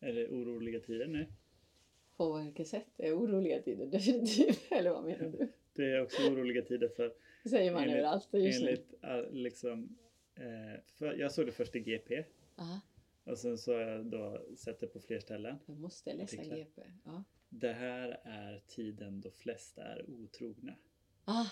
[0.00, 1.26] Är det oroliga tider nu?
[2.16, 2.86] På vilket sätt?
[2.96, 4.66] Det är oroliga tider definitivt.
[4.72, 5.48] Eller vad menar du?
[5.74, 8.66] Det är också oroliga tider för Det säger man Enligt- överallt just nu.
[8.68, 9.98] enligt all- liksom
[10.34, 12.24] eh, för jag såg det först i GP
[12.56, 12.80] Aha,
[13.24, 15.56] och sen så har jag då sett det på fler ställen.
[15.66, 16.56] jag måste läsa Artiklar.
[16.56, 16.82] GP.
[17.04, 17.24] Ja.
[17.48, 20.74] Det här är tiden då flest är otrogna.
[21.24, 21.46] Ah,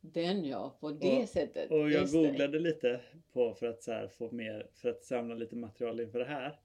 [0.00, 1.70] den ja, på det Och- sättet.
[1.70, 2.18] Och jag Just det.
[2.18, 3.00] googlade lite
[3.32, 6.58] på för att så här få mer, för att samla lite material inför det här.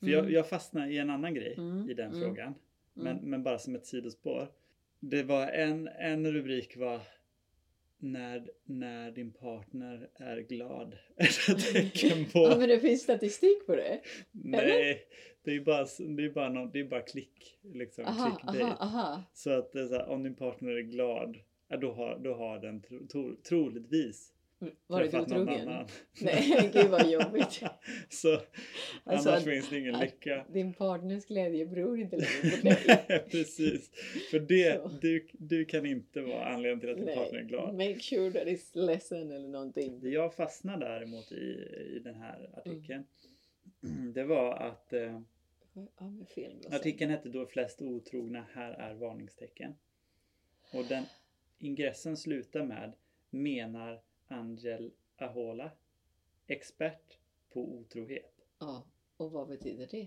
[0.00, 0.32] För jag, Mm.
[0.32, 2.54] jag fastnade i en annan grej Mm, i den mm, frågan.
[2.94, 3.30] Men, Mm.
[3.30, 4.48] men bara som ett sidospår.
[5.00, 7.00] Det var en, en rubrik var
[7.98, 10.96] när, när din partner är glad.
[11.16, 12.38] Det tecken på...
[12.38, 14.00] Ja, men det finns statistik på det.
[14.32, 15.02] Nej,
[15.44, 17.58] det är bara, det är bara, någon, det är bara klick.
[17.74, 19.22] Liksom, Aha, aha, aha.
[19.34, 21.36] Så att så här, om din partner är glad,
[21.80, 24.32] då, har, då har den tro, tro, troligtvis
[24.86, 25.68] Var du träffat någon otrogen?
[25.68, 25.86] annan.
[26.20, 27.62] Nej, gud vad jobbigt.
[28.08, 28.40] Så
[29.04, 30.46] Alltså, annars finns det ingen att- lycka.
[30.52, 33.04] Din partners glädje beror inte längre på dig.
[33.08, 33.90] Nej, precis.
[34.30, 37.74] För det, du, du kan inte vara anledningen till att din partner är glad.
[37.74, 40.00] make sure that it's ledsen eller någonting.
[40.00, 41.34] Det jag fastnade däremot i,
[41.96, 43.04] i den här artikeln,
[44.14, 45.20] det var att eh,
[45.96, 46.10] Ja,
[46.76, 49.74] artikeln hette då flest otrogna, här är varningstecken.
[50.72, 51.04] Och den
[51.58, 52.92] ingressen slutar med
[53.30, 55.70] menar Angel Ahola,
[56.46, 57.18] expert
[57.52, 58.32] på otrohet.
[58.60, 58.84] Ja,
[59.16, 60.06] och vad betyder det?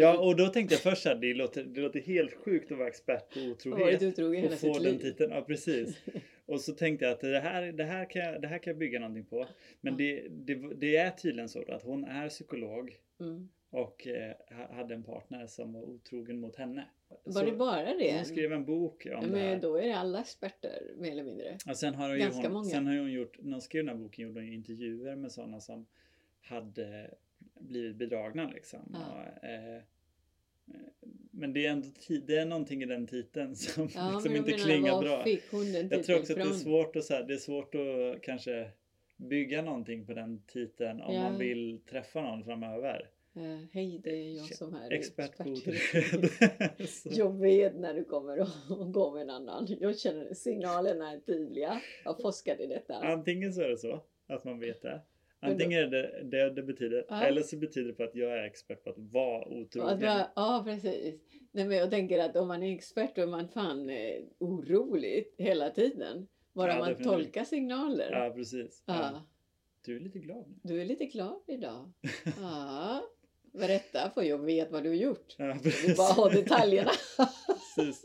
[0.00, 2.88] Ja, och då tänkte jag först att det låter, det låter helt sjukt att vara
[2.88, 4.02] expert på otrohet.
[4.02, 5.98] otrogen Och få den titeln, ja precis.
[6.46, 8.78] Och så tänkte jag att det här, det här, kan, jag, det här kan jag
[8.78, 9.46] bygga någonting på.
[9.80, 9.96] Men Ja.
[9.98, 13.48] det, det, det är tydligen så att hon är psykolog Mm.
[13.70, 16.88] och eh, ha- hade en partner som var otrogen mot henne.
[17.24, 18.16] Var Så det bara det?
[18.16, 19.60] Hon skrev en bok om ja, det men här.
[19.60, 21.58] då är det alla experter mer eller mindre.
[21.68, 22.64] Och sen har, ganska hon, många.
[22.64, 25.32] sen har hon gjort, när hon skrev den här boken gjorde hon ju intervjuer med
[25.32, 25.86] sådana som
[26.40, 27.14] hade
[27.60, 28.80] blivit bedragna liksom.
[28.92, 28.98] Ja.
[29.40, 29.82] Och, eh,
[31.30, 31.86] men det är ändå
[32.26, 35.24] det är någonting i den titeln som Ja, liksom inte menar, klingar bra.
[35.90, 38.70] Jag tror också att det är svårt att, så här, det är svårt att kanske
[39.16, 41.22] bygga någonting på den titeln om Ja.
[41.22, 43.10] man vill träffa någon framöver.
[43.36, 45.32] Eh, Hej, det är jag som är Expert
[47.16, 49.66] Jag vet när du kommer och går med en annan.
[49.80, 51.80] Jag känner signalerna är tydliga.
[52.04, 52.94] Jag har forskat i detta.
[52.94, 55.00] Antingen så är det så att man vet det.
[55.40, 57.06] Antingen är det det det betyder.
[57.08, 57.22] Ja.
[57.24, 60.00] Eller så betyder det på att jag är expert på att vara otrogen.
[60.00, 61.14] vara- Ja, precis.
[61.52, 65.34] Nej, men jag tänker att om man är expert då är man fan eh, orolig
[65.38, 66.26] hela tiden.
[66.52, 67.12] Bara Ja, man definitivt.
[67.12, 68.08] tolkar signaler.
[68.12, 68.82] Ja, precis.
[68.86, 68.94] Ja.
[68.94, 69.26] Ja.
[69.84, 70.54] Du är lite glad nu.
[70.62, 71.92] Du är lite glad idag.
[72.40, 73.02] Ja.
[73.58, 75.34] Berätta, för jag vet vad du har gjort.
[75.38, 76.90] Ja, Jag vill bara ha detaljerna.
[77.76, 78.02] precis.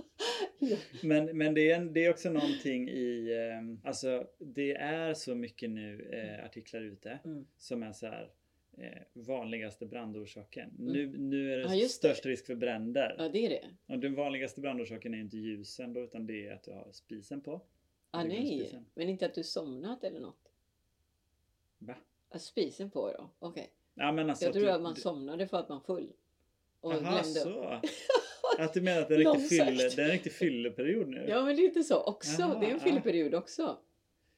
[1.04, 5.36] Men, men det, är en, det är också någonting i, eh, alltså det är så
[5.36, 7.48] mycket nu eh, artiklar ute Mm.
[7.58, 8.32] som är så här
[8.78, 10.70] eh, vanligaste brandorsaken.
[10.80, 11.90] Nu, nu är det Ja, det.
[11.90, 13.16] störst risk för bränder.
[13.18, 13.94] Ja, det är det.
[13.94, 17.42] Och den vanligaste brandorsaken är inte ljusen då utan det är att du har spisen
[17.42, 17.62] på.
[18.12, 20.52] Ah, nej, men inte att du somnat eller något.
[21.78, 21.96] Va?
[22.30, 23.30] Att spisen på då?
[23.40, 23.70] Okej.
[24.00, 26.10] Ja, men alltså Jag att tror du- att man somnade för att man full.
[26.82, 27.24] Och Jaha, glömde.
[27.24, 27.80] så.
[28.60, 31.26] Att du menar att det är en riktig, fylle, det är en riktig fylleperiod nu?
[31.30, 32.42] Ja, men det är inte så också.
[32.42, 32.84] Jaha, det är en ja.
[32.84, 33.78] fylleperiod också.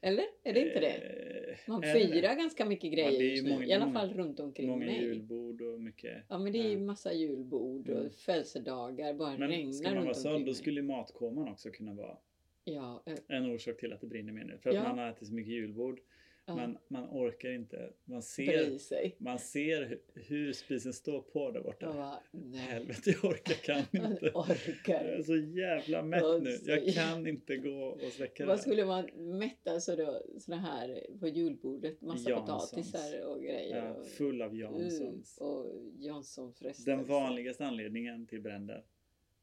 [0.02, 0.24] Eller?
[0.44, 0.88] Är det inte det?
[0.94, 3.50] Eh, Man firar ganska mycket grejer ju just nu.
[3.50, 5.02] många- I alla många- fall runt omkring Många mig.
[5.02, 6.24] julbord och mycket.
[6.28, 6.80] Ja, men det är ju Ja.
[6.80, 8.12] massa julbord och Mm.
[8.12, 9.14] födelsedagar.
[9.14, 12.18] Bara Men regnar ska man vara sån, då skulle matkoman också kunna vara
[12.64, 14.58] Ja, en orsak till att det brinner mer nu.
[14.58, 14.84] För att Ja.
[14.84, 16.00] man har ätit så mycket julbord.
[16.46, 16.56] Ja.
[16.56, 17.94] Man, man orkar inte.
[18.06, 21.86] Man ser, man ser hur, hur spisen står på där borta.
[21.86, 22.60] Jag bara, nej.
[22.60, 23.78] Helvete, jag orkar kan
[24.12, 24.26] inte.
[24.26, 25.06] Jag orkar.
[25.06, 26.52] är så jävla mätt Ja, nu.
[26.58, 29.06] så Jag kan inte gå och släcka det Vad skulle man
[29.40, 32.02] mätta så då, såna här på julbordet?
[32.02, 32.72] Massa Janssons.
[32.72, 33.78] potatisar och grejer.
[33.78, 35.38] Ja, full av Janssons.
[35.42, 35.66] Uh, och
[36.00, 36.92] Jansson frestelse.
[36.92, 38.84] Den vanligaste anledningen till bränder,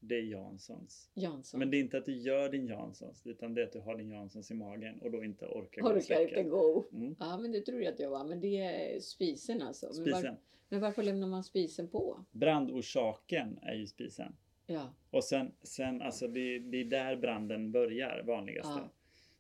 [0.01, 1.11] det är Janssons.
[1.15, 1.59] Jansson.
[1.61, 3.97] Men det är inte att du gör din Janssons, utan det är att du har
[3.97, 6.39] din Janssons i magen och då inte orkar gå och Orkar släcka.
[6.39, 6.89] inte gå.
[6.93, 7.17] Mm.
[7.19, 8.25] Ja men det tror jag att jag var.
[8.25, 9.87] Men det är spisen alltså.
[9.95, 10.37] Men, var, Spisen.
[10.69, 12.25] men varför lämnar man spisen på?
[12.33, 14.37] Brandorsaken är ju spisen.
[14.67, 14.95] Ja.
[15.11, 18.73] Och sen, sen alltså det, det är där branden börjar, vanligaste.
[18.81, 18.91] Ja.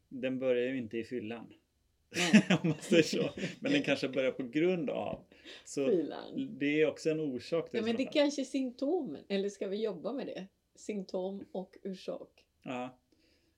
[0.08, 1.54] Den börjar ju inte i fyllan.
[2.62, 3.30] Om man säger så.
[3.60, 5.24] Men den kanske börjar på grund av.
[5.64, 6.56] Så Filan.
[6.58, 8.12] det är också en orsak till Ja, men det sådana.
[8.12, 9.24] kanske är symptomen.
[9.28, 10.46] Eller ska vi jobba med det?
[10.74, 12.44] Symptom och orsak.
[12.62, 12.98] Ja.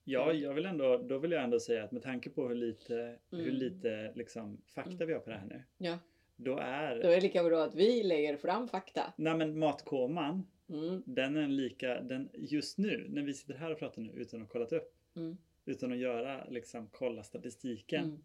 [0.04, 3.16] Ja, jag vill ändå, då vill jag ändå säga att med tanke på hur lite,
[3.30, 3.54] hur Mm.
[3.54, 5.06] lite liksom, fakta Mm.
[5.06, 5.62] vi har på det här nu.
[5.78, 5.98] Ja.
[6.36, 9.12] Då är, Då är det lika bra att vi lägger fram fakta.
[9.16, 11.02] nej men matkoman, Mm.
[11.06, 14.40] den är en lika, den, just nu när vi sitter här och pratar nu utan
[14.42, 15.36] att ha kollat upp, Mm.
[15.64, 18.24] utan att göra, liksom kolla statistiken.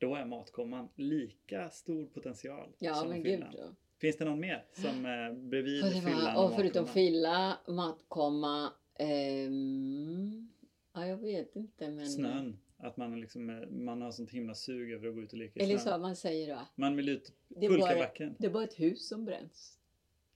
[0.00, 3.52] Då är matkoman lika stor potential Ja som men gud fyllan.
[3.56, 3.74] då.
[3.98, 8.72] Finns det någon mer som eh, bredvid Och, fyllan var, och förutom fylla, matkomma.
[8.98, 10.48] ehm,
[10.94, 12.06] ja, jag vet inte men.
[12.06, 12.58] Snön.
[12.76, 15.60] Att man, liksom, eh, man har sånt himla sug över att gå ut och leka
[15.60, 15.94] i Eller snön.
[15.94, 16.60] så man säger då.
[16.74, 18.36] Man vill ut bara, pulkabacken.
[18.38, 19.78] det är bara ett hus som bränns.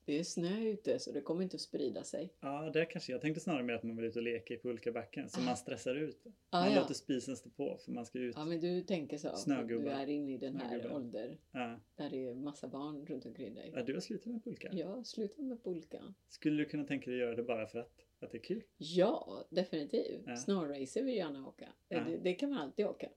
[0.06, 2.32] Det är snö ute så det kommer inte att sprida sig.
[2.40, 3.12] Ja, det kanske.
[3.12, 5.28] Jag tänkte snarare mer att man vill ut och leka i pulkabacken.
[5.28, 5.44] Så Ah.
[5.44, 6.24] man stressar ut.
[6.52, 6.80] Man ja.
[6.80, 8.34] låter spisen stå på för man ska ut.
[8.36, 9.36] ja men du tänker så.
[9.36, 9.84] Snögubbar.
[9.84, 11.80] Du är inne i den här åldern Ja.
[11.96, 13.72] där det är massa barn runt omkring dig.
[13.74, 14.68] Ja, du har slutat med pulka.
[14.72, 16.14] Ja, sluta med pulka.
[16.28, 18.62] Skulle du kunna tänka dig att göra det bara för att, att det är kul?
[18.76, 20.22] Ja, definitivt.
[20.26, 20.36] Ja.
[20.36, 21.68] Snowracer vill jag gärna åka.
[21.88, 22.00] Ja.
[22.00, 23.08] Det, det kan man alltid åka.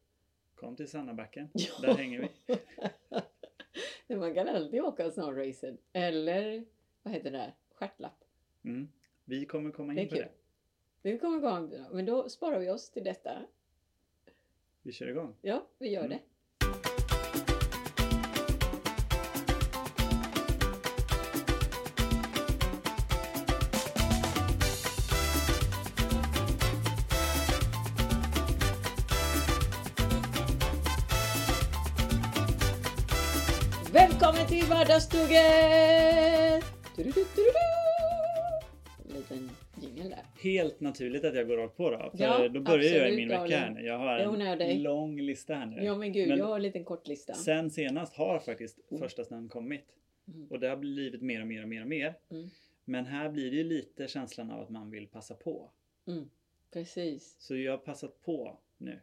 [0.55, 1.49] Kom till Sannabacken.
[1.53, 1.65] Ja.
[1.81, 2.55] Där hänger vi.
[4.15, 5.77] Man kan alltid åka snowracer.
[5.93, 6.65] Eller,
[7.07, 7.53] vad heter det?
[7.75, 8.23] Stjärtlapp.
[8.65, 8.87] Mm.
[9.25, 10.25] Vi kommer komma Det in på kul.
[11.01, 11.11] det.
[11.11, 11.47] Det kommer gå
[11.91, 13.45] Men då sparar vi oss till detta.
[14.81, 15.35] Vi kör igång.
[15.41, 16.09] Ja, vi gör Mm.
[16.17, 16.19] det.
[33.93, 36.46] Välkommen till Vardagsstugan!
[36.97, 37.51] Du-du-du-du-du!
[39.05, 39.49] En liten
[39.81, 40.25] jingel där.
[40.43, 41.97] Helt naturligt att jag går rakt på då.
[41.97, 43.81] För Ja, då börjar jag i min vecka här nu.
[43.81, 45.83] Jag har Jag en lång lista här nu.
[45.83, 47.33] Ja men gud, Men jag har en liten kort lista.
[47.33, 49.01] Sen senast har faktiskt Mm.
[49.01, 49.85] första snön kommit.
[50.27, 50.47] Mm.
[50.47, 52.15] Och det har blivit mer och mer och mer och mer.
[52.29, 52.49] Mm.
[52.85, 55.69] Men här blir det ju lite känslan av att man vill passa på.
[56.07, 56.29] Mm.
[56.73, 57.35] Precis.
[57.39, 58.99] Så jag har passat på nu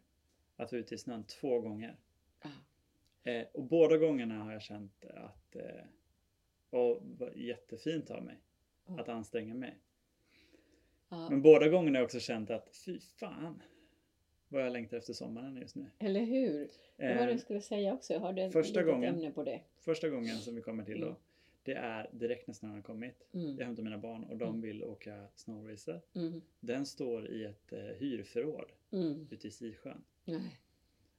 [0.56, 1.96] att vara ute i snön två gånger.
[2.40, 2.48] Ah.
[3.30, 5.62] Eh, och båda gångerna har jag känt att eh,
[6.74, 7.02] och
[7.34, 8.38] jättefint av mig
[8.86, 9.00] Ja.
[9.00, 9.78] att anstränga mig.
[11.08, 11.30] Ja.
[11.30, 13.62] Men båda gångerna har jag också känt att fy fan
[14.48, 15.86] vad jag längtar efter sommaren just nu.
[15.98, 16.68] Eller hur?
[16.96, 18.18] Det var det Eh, jag skulle säga också.
[18.18, 19.14] Har ett första gången.
[19.14, 19.60] ämne på det.
[19.80, 21.18] första gången som vi kommer till då, Mm.
[21.62, 23.26] det är direkt när snön har kommit.
[23.32, 23.56] Mm.
[23.58, 24.60] Jag hämtar mina barn och de Mm.
[24.60, 26.00] vill åka snowracer.
[26.14, 26.40] Mm.
[26.60, 29.28] Den står i ett eh, hyrförråd Mm.
[29.30, 30.04] ute i Sisjön.
[30.24, 30.60] Nej.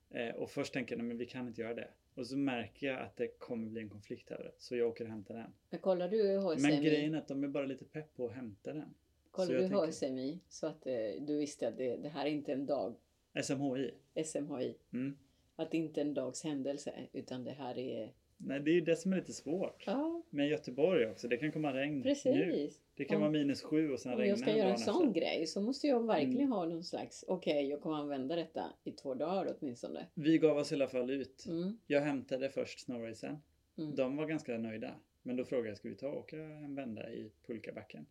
[0.10, 1.90] Eh, och först tänker jag, nej men vi kan inte göra det.
[2.16, 4.52] Och så märker jag att det kommer bli en konflikt över det.
[4.58, 5.54] Så jag åker och hämtar den.
[5.70, 6.62] Men kollar du HSMI?
[6.62, 8.94] Men grejen är att de är bara lite pepp på att hämta den.
[9.32, 12.54] kollar du tänker- HSMI så att eh, du visste att det, det här är inte
[12.54, 12.96] en dag
[13.44, 13.92] SMHI.
[14.26, 14.76] SMHI.
[14.94, 15.18] Mm.
[15.56, 18.14] Att det inte är en dags händelse utan det här är...
[18.38, 19.84] Nej, det är ju det som är lite svårt.
[19.88, 22.04] Ja, Men Göteborg också, det kan komma regn nu.
[22.04, 22.82] precis.
[22.96, 25.08] Det kan Om- vara minus sju och sen Om regna jag ska göra en sån
[25.08, 25.20] efter.
[25.22, 26.52] grej så måste jag verkligen Mm.
[26.52, 30.06] ha någon slags, okej jag kommer använda detta i två dagar åtminstone.
[30.14, 31.46] Vi gav oss i alla fall ut.
[31.48, 31.78] Mm.
[31.88, 33.38] Jag hämtade först snowracen.
[33.78, 33.96] Mm.
[33.96, 34.96] De var ganska nöjda.
[35.24, 38.06] Men då frågade jag, ska vi ta och åka en vända i pulkabacken?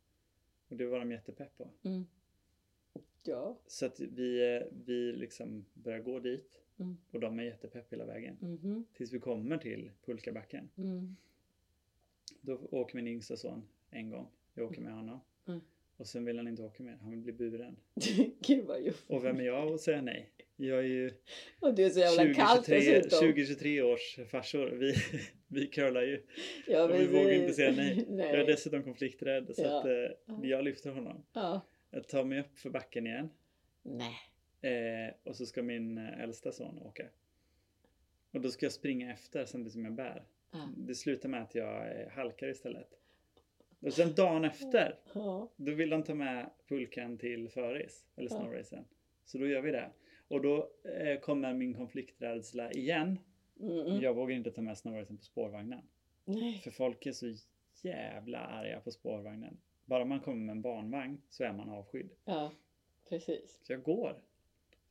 [0.68, 1.70] Och det var de jättepepp på.
[1.84, 2.06] Mm.
[3.26, 3.58] Ja.
[3.66, 6.60] Så att vi, eh, vi liksom börjar gå dit.
[6.78, 6.96] Mm.
[7.10, 8.36] Och de är jättepepp hela vägen.
[8.40, 8.84] Mhm.
[8.92, 10.68] Tills vi kommer till pulkabacken.
[10.78, 11.16] Mm.
[12.40, 14.26] Då åker min yngsta son en gång.
[14.54, 15.20] Jag åker med honom.
[15.48, 15.60] Mm.
[15.96, 16.98] Och sen vill han inte åka mer.
[17.00, 17.76] Han vill bli buren.
[18.40, 19.04] Gud vad jobbigt.
[19.06, 20.30] Och vem är jag att säga nej?
[20.56, 21.12] Jag är ju
[21.60, 23.18] Och det är så jävla kallt 2023, dessutom.
[23.18, 24.70] 2023 års farsor.
[24.70, 24.94] Vi,
[25.48, 26.22] vi curlar ju.
[26.66, 28.04] Ja, och vi vågar inte säga nej.
[28.10, 28.26] nej.
[28.26, 29.56] Jag är dessutom konflikträdd.
[29.56, 29.78] Så Ja.
[29.78, 29.92] att, eh,
[30.26, 30.40] Ja.
[30.42, 31.24] jag lyfter honom.
[31.32, 31.60] Ja.
[31.90, 33.28] Jag tar mig upp för backen igen.
[33.82, 34.14] Nej.
[34.64, 37.06] Eh, och så ska min eh, äldsta son åka.
[38.32, 40.24] Och då ska jag springa efter samtidigt som jag bär.
[40.52, 40.68] Ja.
[40.76, 42.88] Det slutar med att jag eh, halkar istället.
[43.80, 45.48] Och sen dagen efter, Ja.
[45.56, 48.36] då vill de ta med pulkan till föris, eller Ja.
[48.40, 48.84] snowracen.
[49.24, 49.90] Så då gör vi det.
[50.28, 53.18] Och då eh, kommer min konflikträdsla igen.
[53.60, 54.00] Mm.
[54.00, 55.82] Jag vågar inte ta med snowracen på spårvagnen.
[56.24, 56.58] Nej.
[56.64, 57.34] För folk är så
[57.82, 59.56] jävla arga på spårvagnen.
[59.84, 62.10] Bara man kommer med en barnvagn så är man avskydd.
[62.24, 62.52] Ja,
[63.08, 63.60] precis.
[63.62, 64.16] Så jag går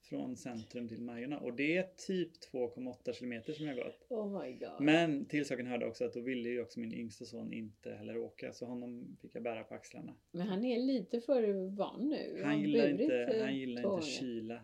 [0.04, 4.06] från centrum till Majorna och det är typ 2,8 kilometer som jag gått.
[4.10, 4.70] Oh my god.
[4.82, 8.18] Men till saken hörde också att då ville ju också min yngsta son inte heller
[8.18, 10.14] åka så honom fick jag bära på axlarna.
[10.32, 12.42] Men han är lite för van nu.
[12.44, 14.62] Han har gillar inte, han gillar inte kyla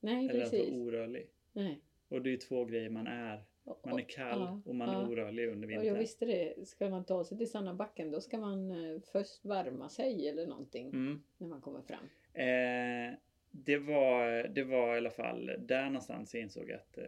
[0.00, 0.72] Nej, eller att vara precis.
[0.74, 1.28] orörlig.
[1.52, 1.80] Nej.
[2.08, 3.44] Och det är ju två grejer man är.
[3.84, 5.98] Man är kall och man är orörlig under Och jag vintern.
[5.98, 6.68] visste det.
[6.68, 10.86] Ska man ta sig till Sannabacken då ska man eh, först värma sig eller någonting
[10.88, 11.22] Mm.
[11.38, 12.04] när man kommer fram.
[12.34, 13.14] Eh,
[13.52, 17.04] det, var, det var i alla fall där någonstans jag insåg att eh,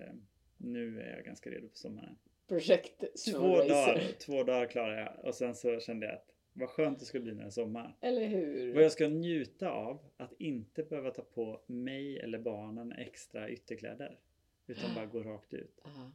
[0.57, 2.17] nu är jag ganska redo för sommaren.
[2.49, 6.99] Projekt Två dagar, två dagar klarade jag och sen så kände jag att vad skönt
[6.99, 7.97] det skulle bli när det är sommar.
[8.01, 8.75] Eller hur?
[8.75, 14.19] Vad jag ska njuta av att inte behöva ta på mig eller barnen extra ytterkläder.
[14.67, 15.81] Utan bara gå rakt ut.
[15.85, 16.13] Ja.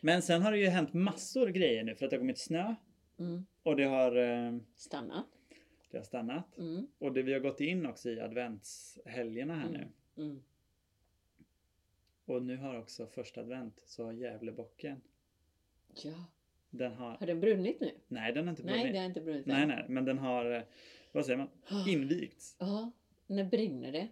[0.00, 2.74] Men sen har det ju hänt massor grejer nu för att det har kommit snö
[3.18, 3.46] Mm.
[3.62, 5.24] och det har, eh, Stanna.
[5.92, 6.58] Det har stannat.
[6.58, 6.86] Mm.
[6.98, 9.88] Och det vi har gått in också i adventshelgerna här nu.
[10.22, 10.42] Mm.
[12.24, 15.00] Och nu har också första advent så har Gävlebocken
[16.04, 16.24] Ja.
[16.70, 17.90] Den har, Har den brunnit nu?
[18.08, 18.92] nej den har inte Nej, brunnit.
[18.94, 20.62] det har inte brunnit Nej, nej, men den har, eh,
[21.12, 21.88] vad säger man, Ah.
[21.88, 22.56] invigts.
[22.58, 22.90] Ja,
[23.26, 24.08] när brinner det?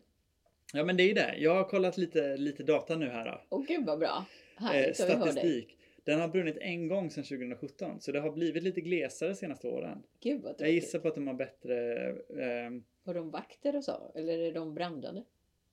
[0.72, 1.36] Ja men det är ju det.
[1.38, 3.42] Jag har kollat lite, lite data nu här då.
[3.48, 4.24] Åh gud vad bra!
[4.56, 5.06] Eh, Härligt dig.
[5.10, 5.76] statistik.
[6.10, 9.68] Den har brunnit en gång sedan 2017 så det har blivit lite glesare de senaste
[9.68, 10.02] åren.
[10.20, 12.70] Gud vad Jag gissar på att de har bättre, eh,
[13.04, 14.12] Har de vakter och så?
[14.14, 15.24] Eller är de brandade?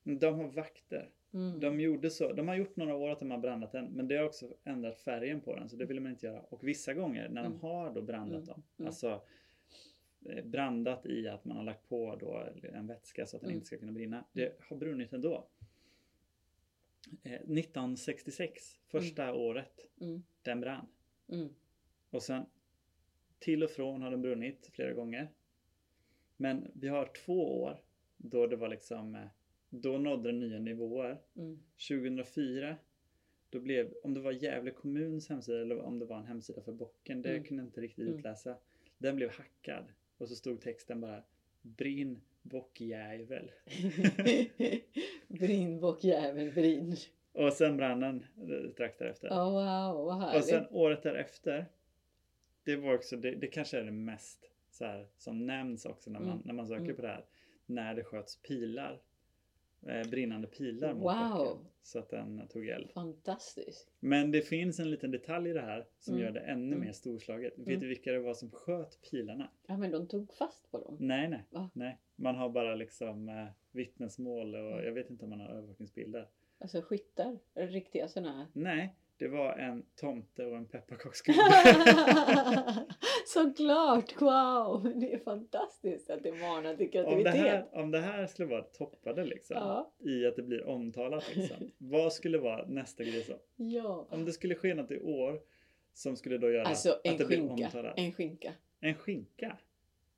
[0.04, 1.10] de har vakter.
[1.34, 1.60] Mm.
[1.60, 4.16] De gjorde så, de har gjort några år att de har brandat den men det
[4.18, 6.40] har också ändrat färgen på den så det vill man inte göra.
[6.42, 7.52] Och vissa gånger när Mm.
[7.54, 8.46] de har då brandat Mm.
[8.48, 8.88] dem, Mm.
[8.88, 9.22] alltså
[10.30, 13.56] eh, brandat i att man har lagt på då en vätska så att den Mm.
[13.58, 14.26] inte ska kunna brinna.
[14.34, 15.48] Det har brunnit ändå.
[17.24, 20.24] Eh, 1966, första året, Mm.
[20.42, 20.88] den brann.
[21.32, 21.50] Mm.
[22.10, 22.46] Och sen
[23.40, 25.30] till och från har den brunnit flera gånger.
[26.38, 27.82] Men vi har två år
[28.18, 29.28] då det var liksom, eh,
[29.70, 31.22] då nådde den nya nivåer.
[31.36, 31.60] Mm.
[31.90, 32.78] 2004
[33.50, 36.74] då blev, om det var Gävle kommuns hemsida eller om det var en hemsida för
[36.74, 37.44] bocken, det Mm.
[37.44, 38.18] kunde jag inte riktigt Mm.
[38.20, 38.58] utläsa.
[38.98, 39.86] Den blev hackad
[40.18, 41.24] och så stod texten bara
[41.62, 43.52] Brinn bockjävel.
[45.40, 46.96] brinn bockjävel, brinn.
[47.34, 49.28] och sen brann den eh, strax därefter.
[49.30, 50.46] Oh, wow, vad och härligt.
[50.46, 51.66] sen året därefter,
[52.64, 56.20] det var också, det, det kanske är det mest så här, som nämns också när
[56.20, 56.42] man, Mm.
[56.46, 56.96] när man söker Mm.
[56.96, 57.26] på det här.
[57.66, 59.00] När det sköts pilar,
[59.88, 61.66] eh, brinnande pilar mot Wow.
[61.84, 62.90] Så att den tog eld.
[62.92, 63.92] Fantastiskt.
[64.00, 66.26] Men det finns en liten detalj i det här som Mm.
[66.26, 66.80] gör det ännu Mm.
[66.80, 67.54] mer storslaget.
[67.58, 67.80] Vet Mm.
[67.80, 69.50] du vilka det var som sköt pilarna?
[69.68, 70.98] Ja, men de tog fast på dem.
[71.00, 71.70] Nej, nej, Va?
[71.74, 71.98] nej.
[72.20, 74.86] Man har bara liksom eh, vittnesmål och Mm.
[74.86, 76.28] jag vet inte om man har övervakningsbilder.
[76.60, 77.38] Alltså skyttar.
[77.54, 78.48] Riktiga sådana.
[78.54, 81.40] Nej, det var en tomte och en pepparkaksgubbe.
[83.26, 84.22] Såklart!
[84.22, 84.94] Wow!
[85.00, 87.34] Det är fantastiskt att det manar till om, kreativitet.
[87.34, 89.92] det här, om det här skulle vara toppade liksom, Ja.
[90.00, 91.72] i att det blir omtalat liksom.
[91.78, 93.34] vad skulle vara nästa grej så?
[93.56, 94.08] Ja.
[94.10, 95.42] Om det skulle ske något i år
[95.94, 97.54] som skulle då göra Alltså att det blir skinka.
[97.66, 97.94] omtalat.
[97.98, 98.54] En skinka.
[98.80, 99.58] En skinka?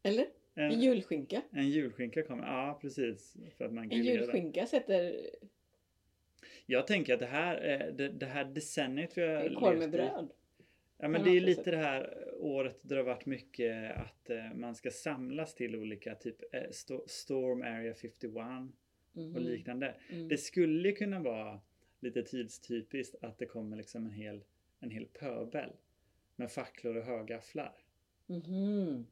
[0.03, 0.25] Eller?
[0.59, 1.41] En En, julskinka.
[1.51, 3.37] en julskinka kommer, ja precis.
[3.57, 4.03] För att man En den.
[4.03, 5.15] julskinka sätter
[6.65, 9.91] Jag tänker att det här, eh, det, det här decenniet vi har korv med i.
[9.91, 10.29] bröd.
[10.97, 14.29] Ja men det är lite så- det här året där det har varit mycket att
[14.29, 18.71] eh, man ska samlas till olika typ eh, Sto- Storm Area 51
[19.13, 19.35] och Mhm.
[19.43, 19.95] liknande.
[20.09, 20.27] Mm.
[20.27, 21.59] Det skulle kunna vara
[21.99, 24.43] lite tidstypiskt att det kommer liksom en hel,
[24.79, 25.69] en hel pöbel
[26.35, 27.73] med facklor och högafflar.
[28.27, 29.07] Mhm.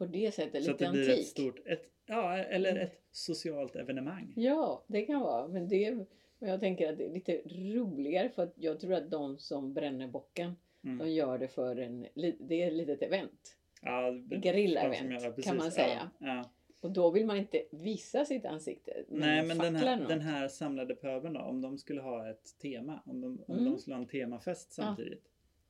[0.00, 1.26] På det sättet, Så att lite det blir ett antik.
[1.26, 2.82] stort, ett, ja eller Mm.
[2.82, 4.32] ett socialt evenemang.
[4.36, 5.48] Ja, det kan vara.
[5.48, 5.94] Men, det,
[6.38, 9.74] men jag tänker att det är lite roligare för att jag tror att de som
[9.74, 10.98] bränner bocken, Mm.
[10.98, 12.06] de gör det för en,
[12.38, 13.56] det är ett litet event.
[13.82, 14.10] Ja,
[14.42, 16.10] Gerilla-event, kan man säga.
[16.18, 16.50] Ja, ja.
[16.80, 19.04] Och då vill man inte visa sitt ansikte.
[19.08, 22.58] Nej en men den här, den här samlade pöbeln då, om de skulle ha ett
[22.62, 23.70] tema, om de, om Mm.
[23.72, 24.84] de skulle ha en temafest Ja.
[24.84, 25.24] samtidigt.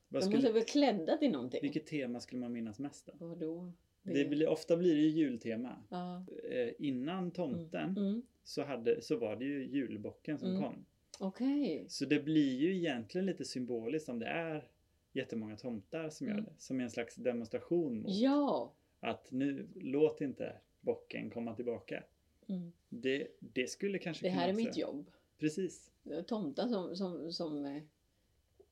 [0.09, 1.59] Vad De skulle, måste vara klädda till någonting.
[1.61, 3.25] vilket tema skulle man minnas mest då?
[3.25, 3.71] Vadå?
[4.03, 5.83] Det blir, ofta blir det ju jultema.
[5.89, 6.25] Ja.
[6.51, 8.21] Eh, innan tomten Mm.
[8.43, 10.61] så, hade, så var det ju julbocken som Mm.
[10.61, 10.85] kom.
[11.19, 11.85] Okej.
[11.89, 14.67] Så det blir ju egentligen lite symboliskt om det är
[15.13, 16.45] jättemånga tomtar som gör Mm.
[16.45, 16.51] det.
[16.57, 18.73] Som en slags demonstration mot Ja.
[18.99, 22.03] att nu låt inte bocken komma tillbaka.
[22.47, 22.71] Mm.
[22.89, 25.11] Det, det skulle kanske Det här är kunna mitt också- jobb.
[25.39, 25.91] Precis.
[26.27, 27.81] Tomtar som, som, som eh,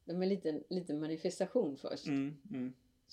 [0.05, 2.07] de är lite, lite manifestation först.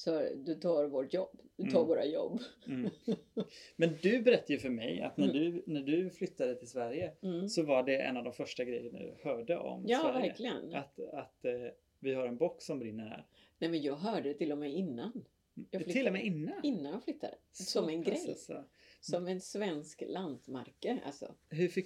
[0.06, 1.40] Mm, mm, Så du tar vårt jobb.
[1.56, 1.88] Du tar Mm.
[1.88, 2.40] våra jobb.
[2.66, 2.90] mm.
[3.76, 5.36] Men du berättade ju för mig att när, Mm.
[5.36, 7.48] du, när du flyttade till Sverige Mm.
[7.48, 10.28] så var det en av de första grejerna du hörde om Ja, Sverige.
[10.28, 10.74] verkligen.
[10.74, 11.52] Att, att eh,
[11.98, 13.26] vi har en bock som brinner här.
[13.58, 15.24] Nej men jag hörde det till och med innan.
[15.70, 16.06] Jag till flyttade.
[16.06, 16.60] och med innan?
[16.62, 17.34] Innan jag flyttade.
[17.52, 18.26] Så Som en grej.
[18.28, 18.64] alltså.
[19.00, 20.98] Som en svensk lantmarke.
[21.06, 21.34] Alltså,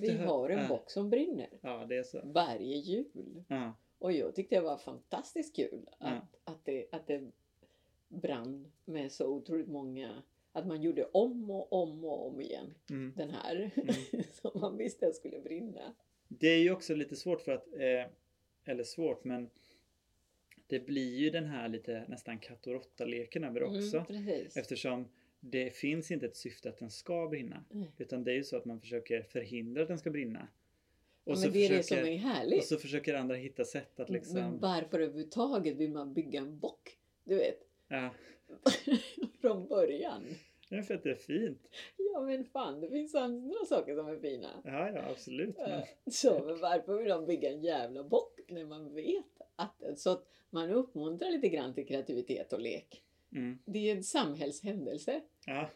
[0.00, 1.49] vi har en bock som brinner.
[1.62, 2.21] Ja, det är så.
[2.25, 3.45] Varje jul.
[3.49, 6.11] Ja, Och jag tyckte det var fantastiskt kul att,
[6.45, 6.52] Ja.
[6.52, 7.31] att, det, att det
[8.11, 10.23] brann med så otroligt många.
[10.52, 13.12] Att man gjorde om och om och om igen mm.
[13.17, 13.71] den här.
[13.75, 14.25] Mm.
[14.33, 15.95] som man visste skulle brinna.
[16.29, 18.12] Det är ju också lite svårt för att, eh,
[18.64, 19.50] eller svårt men
[20.67, 23.97] det blir ju den här lite nästan katt och råtta-leken över också.
[23.97, 24.57] Mm, precis.
[24.57, 25.09] Eftersom
[25.40, 27.64] det finns inte ett syfte att den ska brinna.
[27.71, 27.93] Nej.
[27.99, 30.49] Utan det är ju så att man försöker förhindra att den ska brinna.
[31.25, 34.11] Och, Ja, så, men det är det försöker, och så försöker andra hitta sätt att
[34.11, 34.35] liksom...
[34.35, 36.99] Men varför överhuvudtaget vill man bygga en bock?
[37.25, 38.11] Du vet, Ja,
[39.41, 40.23] från början.
[40.71, 41.69] är för att det är fint.
[41.97, 44.49] Ja men fan, det finns andra saker som är fina.
[44.65, 45.57] Ja, ja absolut.
[45.57, 49.99] Men, Eh, Så men varför vill de bygga en jävla bock när man vet att...
[49.99, 53.03] Så att man uppmuntrar lite grann till kreativitet och lek.
[53.33, 55.21] mm, Det är en samhällshändelse.
[55.47, 55.71] ja,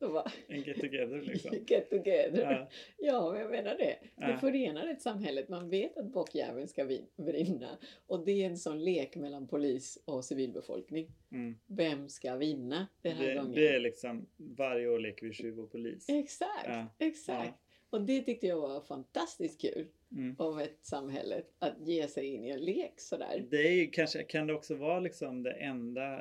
[0.00, 1.56] Bara, En get together liksom.
[1.66, 2.40] Get together.
[2.52, 2.68] Ja.
[2.98, 3.98] Ja, jag menar det.
[4.16, 4.36] Det Ja.
[4.38, 5.48] förenar ett samhället.
[5.48, 7.78] Man vet att bockjäveln ska vin- brinna.
[8.06, 11.08] Och det är en sån lek mellan polis och civilbefolkning.
[11.32, 11.54] mm.
[11.66, 13.52] Vem ska vinna den här det, gången?
[13.54, 16.08] det är liksom, varje år leker vi tjuv och polis.
[16.08, 16.86] Exakt, Ja.
[16.98, 17.54] exakt.
[17.90, 20.36] Och det tyckte jag var fantastiskt kul Mm.
[20.38, 21.42] av ett samhälle.
[21.58, 23.46] Att ge sig in i en lek sådär.
[23.50, 26.20] Det är ju kanske, kan det också vara liksom det enda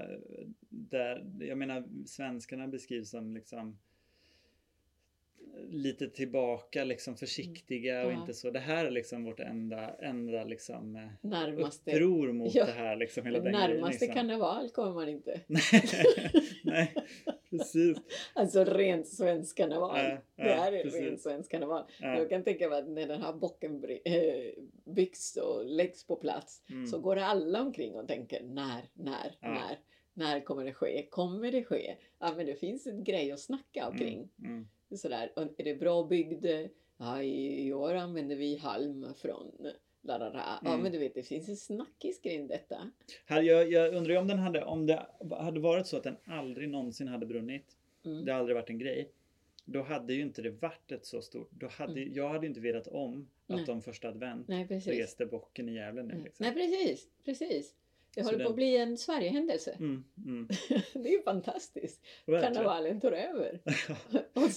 [0.91, 3.77] där, jag menar svenskarna beskrivs som liksom
[5.69, 8.21] lite tillbaka, liksom försiktiga och Ja.
[8.21, 8.51] inte så.
[8.51, 12.65] Det här är liksom vårt enda, enda liksom eh, Närmaste, uppror mot Ja.
[12.65, 13.25] det här liksom.
[13.25, 14.13] Hela den närmaste liksom.
[14.15, 15.41] karneval kommer man inte.
[16.63, 16.93] Nej,
[17.49, 17.97] precis.
[18.33, 19.97] Alltså rent svensk karneval.
[19.97, 21.01] Ja, ja, det här är precis.
[21.01, 21.83] rent svensk karneval.
[22.01, 22.17] Ja.
[22.17, 26.61] Jag kan tänka mig att när den här bocken eh, byggs och läggs på plats
[26.69, 26.87] Mm.
[26.87, 29.77] så går alla omkring och tänker när, när, när.
[30.13, 31.07] När kommer det ske?
[31.09, 31.95] Kommer det ske?
[32.19, 34.29] Ja, men det finns en grej att snacka omkring.
[34.39, 34.67] Mm, mm.
[34.97, 35.31] Sådär.
[35.35, 36.45] Och är det bra byggd?
[36.97, 39.51] Ja, i, år använder vi halm från
[40.01, 40.43] Larara.
[40.63, 40.81] Ja, Mm.
[40.83, 42.91] men du vet, det finns en snackis kring detta.
[43.25, 46.17] Här, jag, jag undrar ju om den hade, om det hade varit så att den
[46.25, 47.77] aldrig någonsin hade brunnit.
[48.05, 48.25] Mm.
[48.25, 49.11] Det har aldrig varit en grej.
[49.65, 51.49] Då hade ju inte det varit ett så stort.
[51.51, 53.65] Då hade, Jag hade inte vetat om att Nej.
[53.65, 54.99] de första advent Nej, precis.
[54.99, 56.13] reste bocken i Gävle nu.
[56.13, 56.23] Nej.
[56.23, 56.45] Liksom.
[56.45, 57.07] Nej, precis.
[57.25, 57.73] precis.
[58.15, 59.71] Det håller på den- att bli en Sverigehändelse.
[59.79, 60.47] Mm, mm.
[60.93, 62.01] det är ju fantastiskt.
[62.25, 62.53] Verkligen.
[62.53, 63.59] Karnevalen tar över.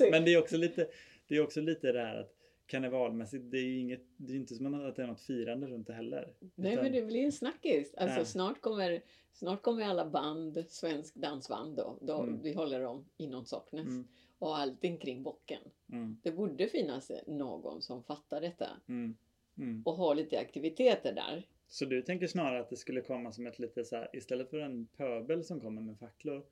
[0.11, 0.89] Men det är också lite
[1.29, 2.35] det är också lite det här att
[2.67, 5.87] karnevalmässigt, det är ju inget, det är inte som att det är något firande runt
[5.87, 6.35] det heller.
[6.55, 7.95] nej, Utan- men det blir en snackis.
[7.95, 8.25] Alltså Ja.
[8.25, 12.43] snart kommer, snart kommer alla band, svensk dansband då, då Mm.
[12.43, 13.87] vi håller dem inom Socknes.
[13.89, 15.63] Mm, Och allting kring bocken.
[15.93, 19.17] mm, Det borde finnas någon som fattar detta mm,
[19.59, 19.83] mm.
[19.87, 21.47] och har lite aktiviteter där.
[21.73, 24.59] Så du tänker snarare att det skulle komma som ett lite så här, istället för
[24.59, 26.43] en pöbel som kommer med facklor,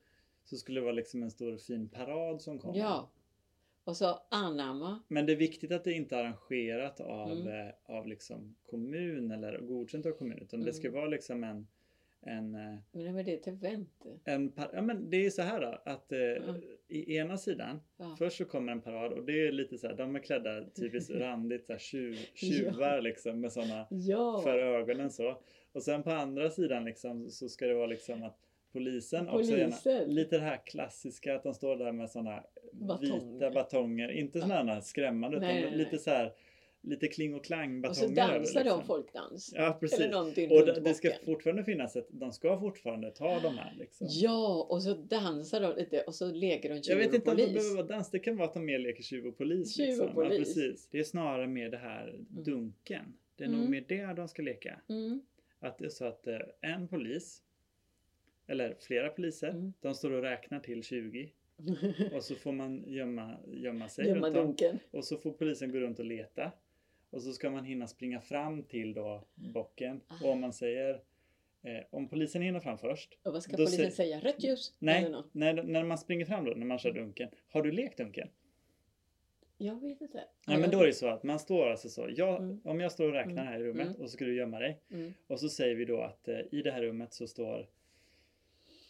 [0.45, 2.79] så skulle det vara liksom en stor fin parad som kommer.
[2.79, 3.11] Ja.
[3.85, 5.03] Och så anamma.
[5.09, 7.47] Men det är viktigt att det inte är arrangerat av, Mm.
[7.69, 10.39] eh, av liksom kommun eller godkänt av kommun.
[10.39, 11.00] Utan det ska Mm.
[11.00, 11.67] vara liksom en,
[12.23, 14.05] en, eh, Men det är ett event.
[14.25, 16.55] en ja, men det är så här då, att eh, Ja.
[16.89, 18.15] i ena sidan, Ja.
[18.19, 21.11] först så kommer en parad och det är lite så här, de är klädda typiskt
[21.14, 24.40] randigt så här, tjuv, tjuvar liksom med sådana Ja.
[24.44, 25.42] för ögonen så.
[25.73, 28.38] Och sen på andra sidan liksom så ska det vara liksom att
[28.73, 30.14] polisen, också gärna, Polisen.
[30.14, 32.44] lite det här klassiska att de står där med sådana
[33.01, 34.42] vita batonger, inte Ja.
[34.47, 36.01] sådana skrämmande Nej, utan nej, lite nej.
[36.01, 36.33] så här
[36.83, 38.85] lite kling och klang Och så batonger över, dansar de liksom.
[38.87, 39.53] folkdans.
[39.57, 40.14] Ja precis.
[40.51, 44.07] Och det, det ska fortfarande finnas ett, de ska fortfarande ta de här liksom.
[44.11, 47.31] Ja, och så dansar de lite och så leker de Jag tjuv vet och inte
[47.31, 49.77] om det behöver vara dans, det kan vara att de mer leker tjuv och polis.
[49.77, 50.07] Tjuv och liksom.
[50.09, 50.38] Ja, polis.
[50.38, 50.88] precis.
[50.90, 53.14] Det är snarare mer det här dunken.
[53.37, 53.71] Det är nog Mm.
[53.71, 54.81] mer det de ska leka.
[54.88, 55.21] Mm.
[55.61, 57.43] Att det är så att eh, en polis,
[58.47, 59.73] eller flera poliser, Mm.
[59.81, 61.31] de står och räknar till 20
[62.14, 64.47] och så får man gömma, gömma sig Gömma runt dem.
[64.47, 64.79] dunken.
[64.90, 66.53] Och så får polisen gå runt och leta.
[67.11, 70.01] Och så ska man hinna springa fram till då bocken.
[70.09, 70.25] Ah.
[70.25, 70.94] Och om man säger,
[71.62, 73.18] eh, om polisen hinner fram först.
[73.23, 74.20] Och vad ska polisen sä- säga?
[74.20, 74.75] Rött ljus?
[74.79, 75.35] Nej, Eller något?
[75.35, 77.29] när, när man springer fram då, när man kör dunken.
[77.49, 78.29] Har du lekt dunken?
[79.59, 80.25] Jag vet inte.
[80.46, 82.09] Nej men då är det så att man står alltså så.
[82.16, 82.61] Jag, Mm.
[82.64, 83.46] Om jag står och räknar Mm.
[83.46, 84.01] här i rummet Mm.
[84.01, 84.81] och så ska du gömma dig.
[84.90, 85.12] Mm.
[85.27, 87.68] Och så säger vi då att eh, i det här rummet så står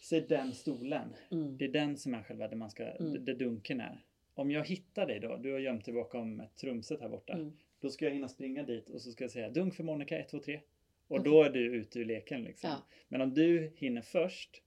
[0.01, 1.13] Säg den stolen.
[1.31, 1.57] Mm.
[1.57, 3.25] Det är den som är själva det man ska, Mm.
[3.25, 4.03] det dunken är.
[4.41, 7.33] Om jag hittar dig då, du har gömt dig bakom ett trumset här borta.
[7.33, 7.53] Mm.
[7.79, 10.29] Då ska jag hinna springa dit och så ska jag säga dunk för Monica 1,
[10.29, 10.61] 2, 3.
[11.07, 11.31] Och Okej.
[11.31, 12.69] då är du ute ur leken liksom.
[12.69, 12.77] Ja.
[13.07, 14.61] Men om du hinner först,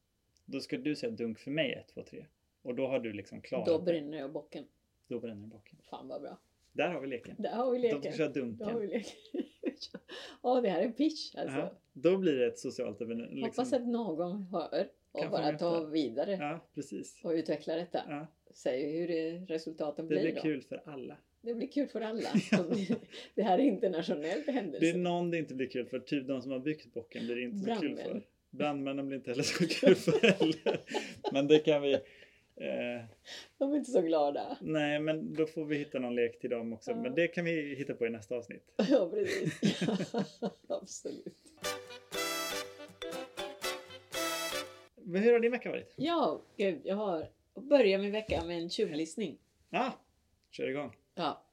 [0.45, 2.27] då ska du säga dunk för mig 1, 2, 3.
[2.63, 3.85] Och då har du liksom klarat Då det.
[3.85, 4.65] brinner jag bocken.
[5.09, 5.79] Då bränner bocken.
[5.91, 6.39] Fan vad bra.
[6.73, 7.37] Där har vi leken.
[7.39, 8.13] Där har vi De ska leken.
[8.13, 8.81] köra Där har dunken.
[8.81, 9.13] vi leken.
[10.43, 11.59] Ja, det här är en pitch alltså.
[11.59, 13.41] Ja, då blir det ett socialt evenemang.
[13.43, 13.83] Hoppas Liksom.
[13.83, 17.21] att någon hör och Kan bara tar vidare Ja, precis.
[17.25, 18.03] och utvecklar detta.
[18.09, 20.40] Ja, Säg hur det, resultaten det blir blir då.
[20.40, 21.17] kul för alla.
[21.43, 22.29] Det blir kul för alla.
[22.53, 22.64] Ja.
[23.35, 24.79] det här är internationell händelse.
[24.87, 25.99] Det är någon det inte blir kul för.
[25.99, 28.05] Typ de som har byggt bocken blir det inte så kul Brandmän.
[28.05, 28.23] för.
[28.51, 30.81] Brandmännen blir inte heller så kul för heller.
[31.33, 31.93] Men det kan vi...
[32.57, 33.05] Eh,
[33.59, 34.59] De är inte så glada.
[34.61, 36.90] nej, men då får vi hitta någon lek till dem också.
[36.90, 36.97] Ja.
[37.03, 38.64] Men det kan vi hitta på i nästa avsnitt.
[38.90, 39.83] Ja, precis.
[40.69, 41.35] Absolut.
[45.07, 45.93] Hur har din vecka varit?
[45.97, 47.27] Ja, gud, jag har
[47.62, 49.38] börjat min vecka med en tjuvlyssning.
[49.71, 49.99] Ja,
[50.51, 50.97] kör igång.
[51.14, 51.45] Ja,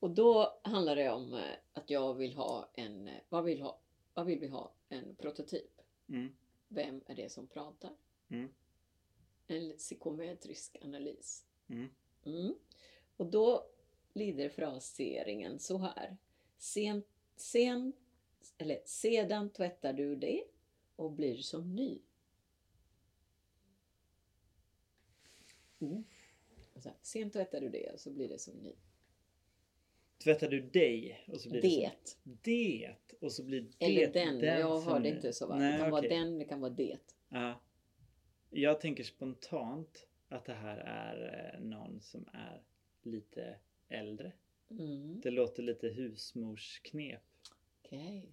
[0.00, 1.40] och då handlar det om eh,
[1.72, 3.80] att jag vill ha en, eh, vad vill, ha,
[4.14, 4.72] vad vill vi ha?
[4.88, 5.80] En prototyp.
[6.08, 6.36] Mm.
[6.68, 7.92] Vem är det som pratar?
[8.28, 8.48] Mm.
[9.46, 11.44] En psykometrisk analys.
[11.68, 11.88] Mm.
[12.24, 12.54] Mm.
[13.16, 13.66] Och då
[14.12, 16.16] lyder fraseringen så här.
[16.58, 17.02] Sen,
[17.36, 17.92] sen,
[18.58, 20.44] eller, sedan tvättar du det
[20.96, 21.98] och blir som ny.
[26.74, 28.72] Och så här, Sent tvättar du det och så blir det som ny.
[30.24, 32.08] Tvättar du dig och så blir det, Det.
[32.08, 34.40] som det och så blir det Eller den.
[34.40, 35.16] jag som hörde ny.
[35.16, 35.46] inte så.
[35.46, 35.56] Va?
[35.58, 36.10] Nej, det kan vara okej.
[36.18, 36.98] den, det kan vara det.
[37.28, 37.60] Ja.
[38.50, 42.62] Jag tänker spontant att det här är eh, någon som är
[43.02, 43.56] lite
[43.88, 44.32] äldre.
[44.70, 45.20] Mm.
[45.20, 47.22] Det låter lite husmorsknep.
[47.82, 48.28] Okej.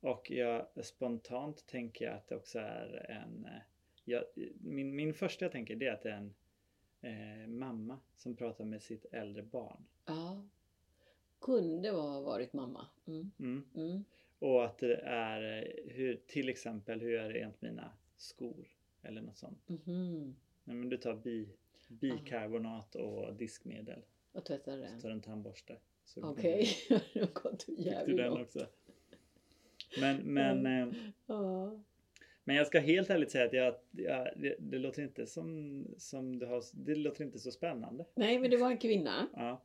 [0.00, 3.44] Och jag spontant tänker jag att det också är en...
[3.44, 3.60] eh,
[4.04, 4.24] Jag,
[4.60, 6.34] min, min första jag tänker det är att det är en
[7.00, 9.84] eh, mamma som pratar med sitt äldre barn.
[10.06, 10.44] Ja.
[11.40, 12.86] Kunde ha varit mamma.
[13.06, 13.30] Mm.
[13.38, 13.64] Mm.
[13.74, 14.04] Mm.
[14.38, 18.68] Och att det är eh, hur, till exempel hur är det rent mina skor?
[19.02, 19.68] Eller något sånt.
[19.68, 20.36] Mhm.
[20.64, 21.48] Nej, men du tar bi,
[21.88, 24.02] bikarbonat och diskmedel.
[24.32, 25.00] Och tvättar Så den.
[25.00, 25.76] tar du en tandborste.
[26.04, 26.68] Så Okej.
[27.14, 28.56] Det har gått jävligt?
[30.00, 30.94] Men, men, eh,
[31.26, 31.80] Ja.
[32.48, 36.38] Men jag ska helt ärligt säga att jag, jag, det, det låter inte som, som
[36.38, 38.04] du har, det låter inte så spännande.
[38.14, 39.28] Nej, men det var en kvinna.
[39.34, 39.62] Ja.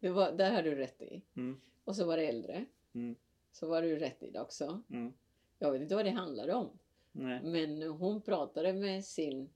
[0.00, 1.22] Det var, där hade du rätt i.
[1.36, 1.60] Mm.
[1.84, 2.64] Och så var det äldre.
[2.92, 3.16] Mm.
[3.52, 4.82] Så var du rätt i det också.
[4.90, 5.12] Mm.
[5.58, 6.78] Jag vet inte vad det handlade om.
[7.12, 7.40] Nej.
[7.42, 9.50] Men hon pratade med sin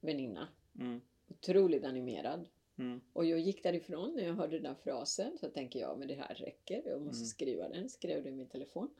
[0.00, 0.48] väninna.
[0.80, 1.00] Mm.
[1.28, 2.48] Otroligt animerad.
[2.78, 3.00] Mm.
[3.12, 5.38] Och jag gick därifrån när jag hörde den här frasen.
[5.38, 6.82] Så tänker jag, men det här räcker.
[6.86, 7.26] Jag måste Mm.
[7.26, 7.88] skriva den.
[7.88, 8.90] Skrev det i min telefon.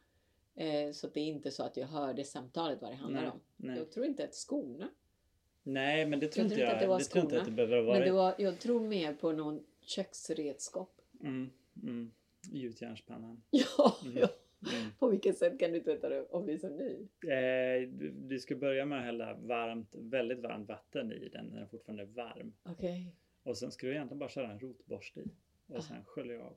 [0.57, 3.31] Eh, så det är inte så att jag hörde samtalet vad det handlar Nej.
[3.31, 3.41] om.
[3.57, 3.79] Nej.
[3.79, 4.91] Jag tror inte att skorna.
[5.63, 6.75] Nej, men det tror Jag inte jag.
[6.75, 7.99] att det var det tror inte att det behöver vara.
[7.99, 11.01] Men det var, jag tror mer på någon köksredskap.
[11.21, 11.51] Mm.
[11.83, 12.11] Mm.
[12.53, 13.43] Gjutjärnspannan.
[13.51, 14.19] Ja, Mm.
[14.19, 14.29] ja.
[14.73, 14.91] Mm.
[14.99, 16.91] På vilket sätt kan du tvätta det om det är så ny?
[17.33, 21.59] Eh, du, du ska börja med att hälla varmt, väldigt varmt vatten i den när
[21.59, 22.53] den fortfarande är varm.
[22.63, 25.25] Okej, Och sen ska du egentligen bara köra en rotborste i.
[25.67, 25.83] Och Ah.
[25.83, 26.57] sen skölja av.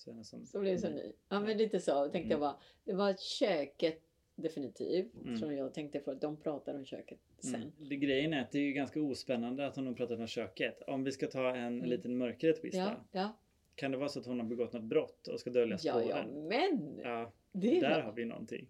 [0.00, 1.12] Så som, blir det så ny.
[1.28, 2.40] Ja men lite så tänkte jag Mm.
[2.40, 2.56] bara.
[2.84, 4.02] Det var köket
[4.34, 5.14] definitivt.
[5.14, 5.36] Mm.
[5.36, 7.54] Som jag tänkte för att de pratar om köket sen.
[7.54, 7.70] Mm.
[7.78, 10.82] Det, grejen är att det är ju ganska ospännande att hon har pratat om köket.
[10.86, 11.84] Om vi ska ta en Mm.
[11.90, 13.36] liten mörkare twist Ja, ja.
[13.74, 16.08] Kan det vara så att hon har begått något brott och ska dölja Ja, spåren?
[16.08, 16.98] ja, men!
[17.02, 18.66] Ja, Det där var har vi någonting.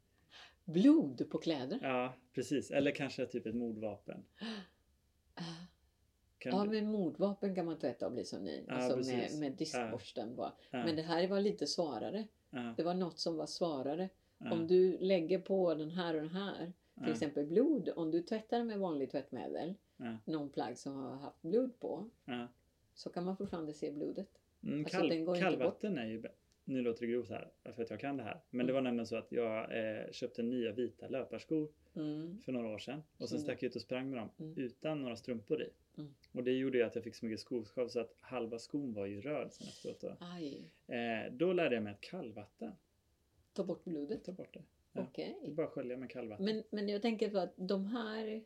[0.64, 1.79] blod på kläder.
[1.83, 2.71] Ja, precis.
[2.71, 4.25] Eller kanske typ ett mordvapen.
[6.40, 8.64] Kan Ja, du- men mordvapen kan man tvätta och bli så ny.
[8.68, 9.40] Ja, alltså med, precis.
[9.40, 10.53] med diskborsten bara.
[10.70, 12.26] ja, Men det här var lite svarare.
[12.50, 14.09] ja, Det var något som var svarare.
[14.38, 16.72] Om du lägger på den här och den här,
[17.03, 17.88] till exempel blod.
[17.96, 19.74] Om du tvättar med vanligt tvättmedel,
[20.24, 22.11] någon plagg som har haft blod på,
[22.94, 24.29] så kan man fortfarande se blodet.
[24.64, 26.22] Mm, Alltså, kall, kallvatten är ju...
[26.64, 28.40] Nu låter det grovt här, för att jag kan det här.
[28.50, 28.74] Men det Mm.
[28.74, 32.38] var nämligen så att jag eh, köpte nya vita löparskor Mm.
[32.44, 33.03] för några år sedan.
[33.18, 34.55] Och sen Så- stack jag ut och sprang med dem Mm.
[34.59, 35.68] utan några strumpor i.
[36.01, 36.15] Mm.
[36.33, 39.07] Och det gjorde ju att jag fick så mycket skoskav så att halva skon var
[39.07, 40.01] ju röd sen efteråt.
[40.01, 40.95] Då.
[40.95, 42.73] Eh, då lärde jag mig att kallvatten,
[43.53, 44.25] ta bort blodet.
[44.25, 44.63] ta bort det.
[44.93, 45.03] Ja.
[45.11, 45.39] Okej.
[45.43, 46.45] Det är bara skölja med kallvatten.
[46.45, 48.45] Men, men jag tänker på att de här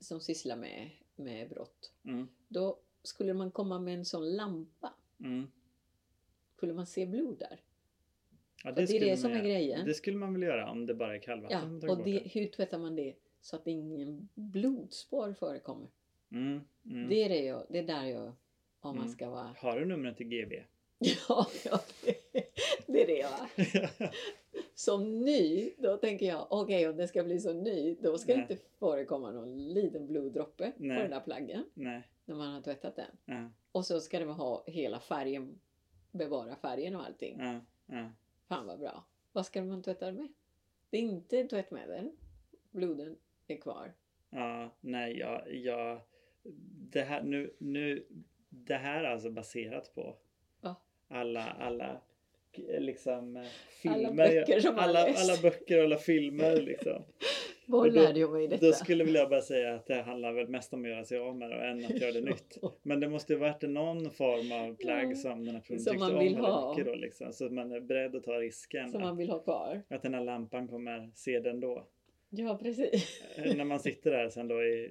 [0.00, 4.94] som sysslar med, med brott, Mm, då skulle man komma med en sån lampa.
[5.20, 5.46] mm.
[6.56, 7.60] Skulle man se blod där?
[8.64, 9.86] Ja, det är skulle det som är grejen.
[9.86, 12.18] Det skulle man väl göra om det bara är kallvatten Ja, och det, det.
[12.18, 15.88] hur tvättar man det så att ingen blodspår förekommer?
[16.32, 17.08] Mm, mm.
[17.08, 18.32] Det är det jag, det är där jag,
[18.80, 19.08] om man Mm.
[19.08, 19.54] ska vara...
[19.58, 20.62] Har du numret till GB?
[20.98, 22.14] Ja, ja det,
[22.86, 24.10] det är det va.
[24.74, 28.38] Som ny, då tänker jag, okej om det ska bli så ny, då ska det
[28.38, 28.46] Nej.
[28.50, 30.96] inte förekomma någon liten bloddroppe Nej.
[30.96, 32.02] på den där plaggen Nej.
[32.24, 33.10] när man har tvättat den.
[33.24, 35.60] Ja, Och så ska det ha hela färgen,
[36.12, 37.38] bevara färgen och allting.
[37.40, 38.10] ja, ja.
[38.48, 39.04] Fan vad bra.
[39.32, 40.28] Vad ska man tvätta med?
[40.90, 42.10] Det är inte tvättmedel.
[42.70, 43.92] Bloden är kvar.
[44.30, 46.00] Ja, nej, jag, jag,
[46.92, 48.06] det här nu, nu,
[48.48, 50.16] det här är alltså baserat på
[50.62, 50.80] Ja.
[51.08, 52.00] alla, alla
[52.68, 53.48] eh, liksom eh, Alla
[54.08, 57.02] filmer, böcker som alla, alla böcker och alla filmer liksom.
[57.68, 58.66] Och lärde jag mig detta?
[58.66, 61.18] Då skulle väl jag bara säga att det handlar väl mest om att göra sig
[61.18, 62.56] av med det än att göra det nytt.
[62.82, 65.98] Men det måste ju varit någon form av plagg Ja, som den här personen som
[65.98, 66.70] man om vill väldigt ha.
[66.70, 67.32] mycket då liksom.
[67.32, 69.82] Så att man är beredd att ta risken Som att, man vill ha kvar.
[69.88, 71.86] att den här lampan kommer se den då.
[72.30, 73.22] Ja, precis.
[73.38, 74.90] Eh, när man sitter där sen då i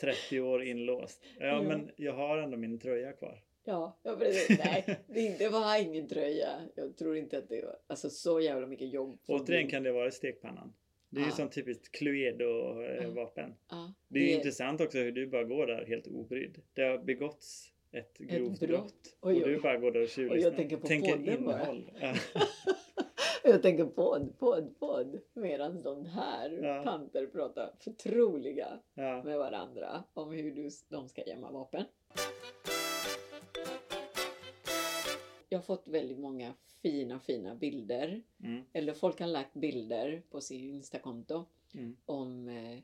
[0.00, 1.24] 30 år inlåst.
[1.38, 1.62] Ja, Ja.
[1.62, 3.42] men jag har ändå min tröja kvar.
[3.64, 4.58] Ja, ja precis.
[4.64, 6.48] Nej, det, det var ingen tröja.
[6.74, 9.18] Jag tror inte att det var alltså, så jävla mycket jobb.
[9.26, 10.72] Återigen kan det vara stekpannan.
[11.10, 11.34] Det är ju Ja.
[11.36, 13.54] sånt typiskt Cluedo-vapen.
[13.70, 16.58] Ja, Det är ju intressant också hur du bara går där helt obrydd.
[16.74, 18.68] Det har begåtts ett grovt brott.
[18.70, 19.16] brott.
[19.20, 19.60] Oj, och du oj.
[19.62, 20.36] bara går där och tjuvlyssnar.
[20.38, 21.56] Och jag tänker på podden bara.
[21.60, 21.90] innehåll.
[22.00, 22.14] Ja.
[23.44, 25.20] Jag tänker podd, podd, podd.
[25.32, 26.84] Medan de här Ja.
[26.84, 29.22] tanter pratar förtroliga Ja.
[29.22, 31.84] med varandra om hur du, de ska gömma vapen.
[35.48, 38.22] Jag har fått väldigt många fina, fina bilder.
[38.44, 38.62] Mm.
[38.72, 41.96] Eller folk har lagt bilder på sin Instakonto Mm.
[42.06, 42.78] om eh,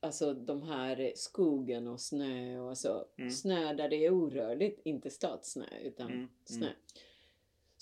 [0.00, 3.04] alltså de här skogen och snö och så.
[3.16, 3.30] Mm.
[3.30, 6.68] Snö där det är orörligt, inte stadsnö utan Mm, snö.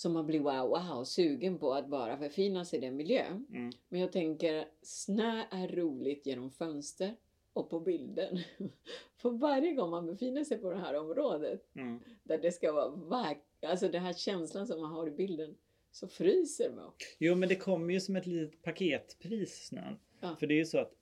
[0.01, 3.47] Så man blir wow, wow, sugen på att bara förfina sig i den miljön.
[3.51, 3.73] Mm.
[3.89, 7.17] Men jag tänker, snö är roligt genom fönster
[7.53, 8.39] och på bilden.
[9.17, 12.01] För varje gång man befinner sig på det här området, Mm.
[12.23, 15.57] där det ska vara vackert, alltså den här känslan som man har i bilden,
[15.91, 16.93] så fryser man.
[17.19, 19.99] Jo men det kommer ju som ett litet paketpris snön.
[20.21, 20.37] Ja.
[20.41, 20.93] För det är ju så att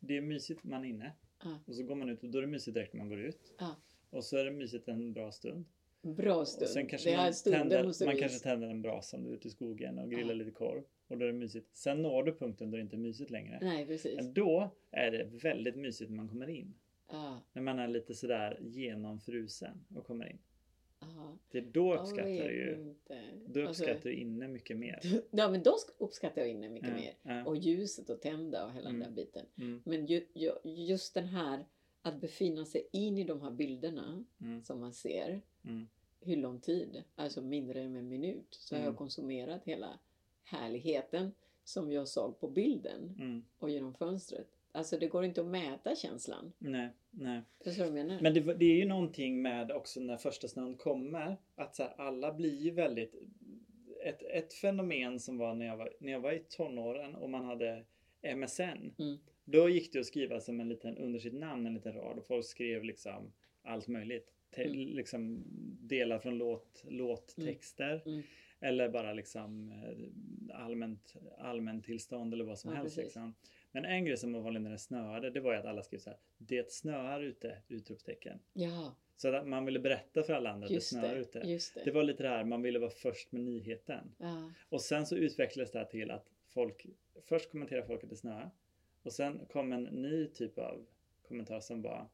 [0.00, 1.12] det är mysigt man är inne.
[1.44, 1.58] Ja.
[1.66, 3.52] Och så går man ut och då är det mysigt direkt när man går ut.
[3.58, 3.76] Ja.
[4.10, 5.64] Och så är det mysigt en bra stund.
[6.02, 6.62] Bra stund.
[6.62, 9.48] Och sen kanske det man, tänder, man kanske tänder en brasa om du är ute
[9.48, 10.34] i skogen och grillar Ja.
[10.34, 10.82] lite korv.
[11.08, 11.76] Och då är det mysigt.
[11.76, 13.58] Sen når du punkten då det inte är mysigt längre.
[13.62, 14.16] Nej, precis.
[14.16, 16.74] Men då är det väldigt mysigt när man kommer in.
[17.10, 20.38] Ja, När man är lite sådär genomfrusen och kommer in.
[21.00, 21.38] ja.
[21.50, 22.94] Det då uppskattar vet du ju.
[23.46, 25.00] Då Alltså, uppskattar du inne mycket mer.
[25.30, 27.14] Ja, men då sk- uppskattar jag inne mycket Ja, mer.
[27.22, 27.44] ja.
[27.44, 29.00] Och ljuset och tända och hela Mm.
[29.00, 29.46] den där biten.
[29.58, 31.64] Mm, Men ju, ju, just den här
[32.08, 35.40] att befinna sig in i de här bilderna mm, som man ser.
[35.64, 35.88] mm.
[36.20, 37.02] Hur lång tid?
[37.16, 38.46] Alltså mindre än en minut.
[38.50, 38.86] Så har Mm.
[38.90, 39.98] jag konsumerat hela
[40.42, 41.32] härligheten
[41.64, 43.44] som jag såg på bilden Mm.
[43.58, 44.48] och genom fönstret.
[44.72, 46.52] Alltså det går inte att mäta känslan.
[46.58, 47.42] Nej, nej.
[47.64, 48.20] Förstår du vad jag menar?
[48.22, 51.36] Men det, det är ju någonting med också när första snön kommer.
[51.54, 53.14] Att så här, alla blir ju väldigt...
[54.04, 57.44] Ett, ett fenomen som var när jag var, när jag var i tonåren och man
[57.44, 57.84] hade
[58.36, 58.90] MSN.
[59.48, 59.60] Mm.
[59.60, 62.26] Då gick det att skriva som en liten, under sitt namn en liten rad och
[62.26, 63.32] folk skrev liksom
[63.62, 64.34] allt möjligt.
[64.50, 64.76] Te, Mm.
[64.88, 65.42] Liksom
[65.80, 68.02] delar från låt, låttexter.
[68.06, 68.22] Mm.
[68.60, 72.96] Eller bara liksom eh, allmänt, allmänt tillstånd eller vad som Ja, helst.
[72.96, 73.34] Liksom.
[73.72, 75.98] Men en grej som var vanlig när det snöade, det var ju att alla skrev
[75.98, 76.18] så här.
[76.38, 77.58] Det snöar ute!
[77.68, 78.38] Utropstecken.
[78.52, 81.20] Ja, Så att man ville berätta för alla andra att det snöar det.
[81.20, 81.38] ute.
[81.40, 81.84] Det.
[81.84, 84.14] Det var lite det här, man ville vara först med nyheten.
[84.18, 86.86] Ja, Och sen så utvecklades det här till att folk,
[87.24, 88.50] först kommenterade folk att det snöar.
[89.08, 90.86] Och sen kom en ny typ av
[91.28, 92.06] kommentar som var,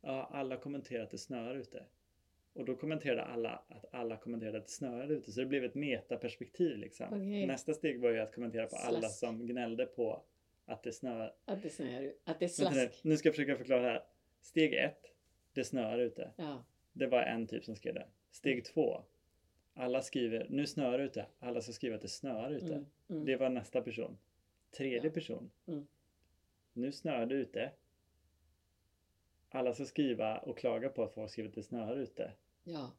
[0.00, 1.82] ja alla kommenterar att det snöar ute.
[2.52, 5.32] Och då kommenterade alla att alla kommenterade att det snöade ute.
[5.32, 7.06] Så det blev ett metaperspektiv liksom.
[7.08, 7.46] Okej.
[7.46, 9.18] Nästa steg var ju att kommentera på alla Slask.
[9.18, 10.22] som gnällde på
[10.66, 11.34] att det snöar.
[11.44, 12.12] att det snöar.
[12.24, 13.18] Att det är Vänta nu, slask.
[13.18, 14.02] ska jag försöka förklara det här.
[14.40, 15.12] Steg ett,
[15.52, 16.30] det snöar ute.
[16.36, 18.06] Ja, Det var en typ som skrev det.
[18.30, 19.02] Steg två.
[19.74, 21.26] Alla skriver, nu snöar det ute.
[21.38, 22.74] Alla ska skriva att det snöar ute.
[22.74, 23.24] mm, mm.
[23.24, 24.18] Det var nästa person.
[24.76, 25.10] Tredje Ja.
[25.10, 25.50] person.
[25.66, 25.86] Mm.
[26.78, 27.70] Nu snöar det ute.
[29.48, 32.32] Alla ska skriva och klaga på att folk skriver att det snöar ute.
[32.64, 32.92] ja.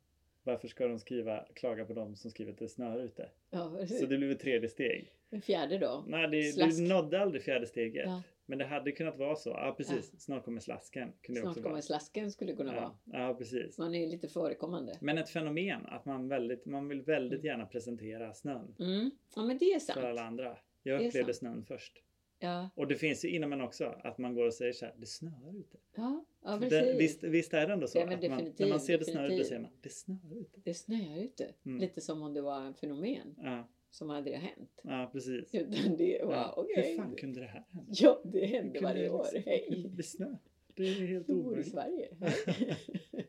[0.44, 3.30] Varför ska de skriva, klaga på de som skriver att det snöar ute?
[3.50, 3.88] ja.
[3.88, 5.14] Så det blev ett tredje steg.
[5.30, 6.04] En fjärde då?
[6.08, 6.78] Nej, det, Slask.
[6.78, 8.06] du nådde aldrig fjärde steget.
[8.06, 8.24] Ja.
[8.46, 9.50] Men det hade kunnat vara så.
[9.50, 10.22] Ja, precis.
[10.22, 11.12] Snart kommer slasken.
[11.22, 11.82] Kunde Snart kommer vara.
[11.82, 12.98] slasken skulle kunna vara.
[13.04, 13.78] Ja, ja, precis.
[13.78, 14.98] Man är ju lite förekommande.
[15.02, 19.12] Men ett fenomen att man, väldigt, man vill väldigt gärna presentera snön Mm.
[19.36, 20.06] Ja men det är för sant.
[20.06, 20.58] alla andra.
[20.84, 22.04] Jag upplevde snön först.
[22.42, 24.94] Ja, Och det finns ju inom en också att man går och säger så här,
[24.98, 25.78] det snöar ute.
[25.96, 27.00] ja, ja Det, precis.
[27.02, 27.98] visst, visst är det ändå så?
[27.98, 30.60] Ja, att man, när man ser det snöa ute säger man, det snöar ute.
[30.64, 31.54] Det snöar ute.
[31.66, 31.80] Mm.
[31.82, 34.80] Lite som om det var en fenomen Ja, som aldrig har hänt.
[34.84, 35.56] ja precis.
[35.56, 36.54] Utan det var Ja.
[36.58, 36.90] okej.
[36.92, 37.92] Hur fan kunde det här hända?
[37.96, 39.24] Ja, det kunde varje det år.
[39.34, 39.86] liksom- Hej.
[39.96, 40.36] Det snö.
[40.76, 41.72] Det är helt Du bor i omöjligt.
[41.72, 42.08] Sverige.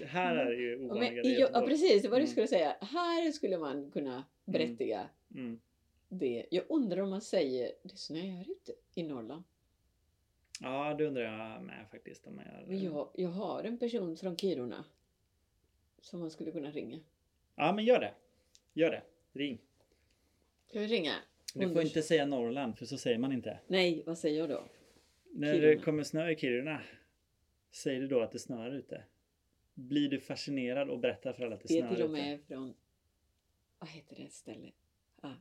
[0.00, 2.26] Det- Här är det ju Ja, men, ja, precis, det var det jag Mm.
[2.26, 2.76] skulle säga.
[2.80, 5.60] Här skulle man kunna berättiga Mm.
[6.18, 6.46] Det.
[6.50, 9.42] Jag undrar om man säger det snöar ute i Norrland.
[10.60, 12.26] Ja, det undrar jag med faktiskt.
[12.26, 12.84] Om man gör.
[12.84, 14.84] Jag, jag har en person från Kiruna
[16.00, 17.00] som man skulle kunna ringa.
[17.56, 18.14] Ja, men gör det.
[18.72, 19.02] Gör det.
[19.32, 19.58] Ring.
[20.66, 21.14] Ska vi ringa?
[21.54, 23.58] Du får inte säga Norrland, för så säger man inte.
[23.66, 24.64] Nej, vad säger jag då?
[25.30, 25.66] När Kiruna.
[25.68, 26.80] det kommer snö i Kiruna,
[27.70, 29.04] säger du då att det snöar ute?
[29.74, 32.22] Blir du fascinerad och berättar för alla att det, Det är snöar till och ute?
[32.22, 32.74] med från...
[33.78, 34.74] Vad heter det stället?
[35.20, 35.32] Ah.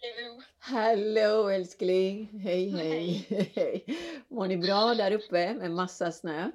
[0.00, 0.42] Hallå!
[0.58, 2.40] Hallå älskling!
[2.42, 3.26] Hej hej!
[3.54, 3.84] hej.
[4.28, 6.50] Mår ni bra där uppe med massa snö?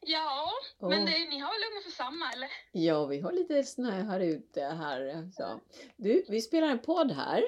[0.00, 0.88] Ja, Åh.
[0.88, 2.48] men det, ni har väl ungefär samma eller?
[2.72, 4.60] Ja, vi har lite snö här ute.
[4.60, 5.60] Här, så.
[5.96, 7.44] Du, vi spelar en podd här.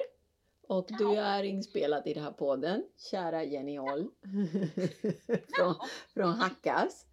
[0.67, 1.21] Och du Ja.
[1.21, 4.09] är inspelad i den här podden, kära Jenny Oll.
[5.55, 5.75] från,
[6.13, 7.05] från Hackas.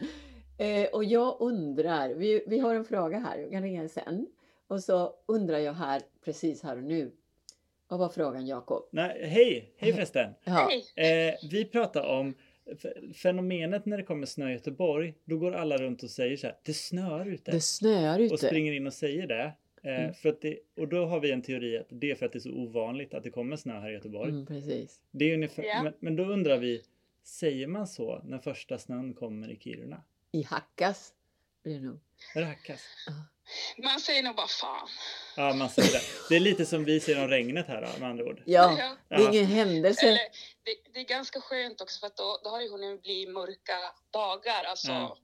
[0.58, 4.26] Eh, och jag undrar, vi, vi har en fråga här, jag kan ringa sen.
[4.68, 7.12] Och så undrar jag här, precis här och nu.
[7.88, 8.88] Vad var frågan Jakob?
[8.92, 9.75] Nej, hej!
[9.77, 10.35] Hej förresten!
[10.44, 11.29] Ja, Hej!
[11.29, 12.35] Eh, vi pratar om
[13.14, 15.14] fenomenet när det kommer snö i Göteborg.
[15.25, 17.51] Då går alla runt och säger så här, det snöar ute.
[17.51, 18.46] det snöar och ute.
[18.46, 19.53] springer in och säger det.
[19.83, 20.14] Eh, Mm.
[20.14, 20.59] för att det.
[20.77, 23.14] Och då har vi en teori att det är för att det är så ovanligt
[23.14, 24.31] att det kommer snö här i Göteborg.
[24.31, 25.01] Mm, precis.
[25.11, 25.83] Det är ungefär, Ja.
[25.83, 26.83] men, men då undrar vi,
[27.22, 30.03] säger man så när första snön kommer i Kiruna?
[30.33, 31.12] I Hackas
[31.62, 31.99] blir det nog.
[32.35, 32.81] Är det hackas?
[33.07, 33.12] Ja.
[33.78, 34.88] Man säger nog bara fan.
[35.37, 36.02] Ja, man säger det.
[36.28, 38.42] Det är lite som vi säger om regnet här då, med andra ord.
[38.46, 40.06] Ja, det är ingen händelse.
[40.06, 40.18] Eller,
[40.62, 43.78] det, det är ganska skönt också för att då, då har det hunnit bli mörka
[44.11, 44.64] dagar.
[44.64, 45.16] Alltså, Ja.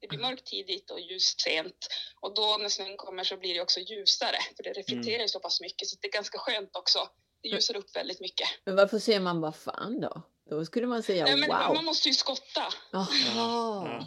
[0.00, 1.88] Det blir mörkt tidigt och ljust sent.
[2.20, 4.36] Och då när snön kommer så blir det också ljusare.
[4.56, 6.98] För det reflekterar ju så pass mycket så det är ganska skönt också.
[7.42, 8.48] Det ljusar upp väldigt mycket.
[8.64, 10.22] Men varför säger man vad fan då?
[10.50, 11.74] Då skulle man säga Nej, men wow.
[11.74, 12.62] Man måste ju skotta.
[12.92, 13.06] Jaha.
[13.36, 14.06] Ja.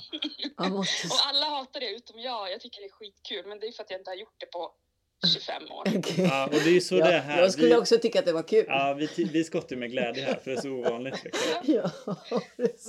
[0.58, 1.08] Man måste...
[1.08, 2.52] Och alla hatar det utom jag.
[2.52, 3.45] Jag tycker det är skitkul.
[3.47, 4.71] Men det är för att jag inte har gjort det på
[5.34, 5.82] 25 år.
[5.97, 6.25] Okej.
[6.25, 7.41] Ja, och det är så det Ja, här.
[7.41, 8.65] jag skulle vi, också tycka att det var kul.
[8.67, 11.25] Ja, vi, vi skottar med glädje här för det är så ovanligt.
[11.65, 11.91] Ja,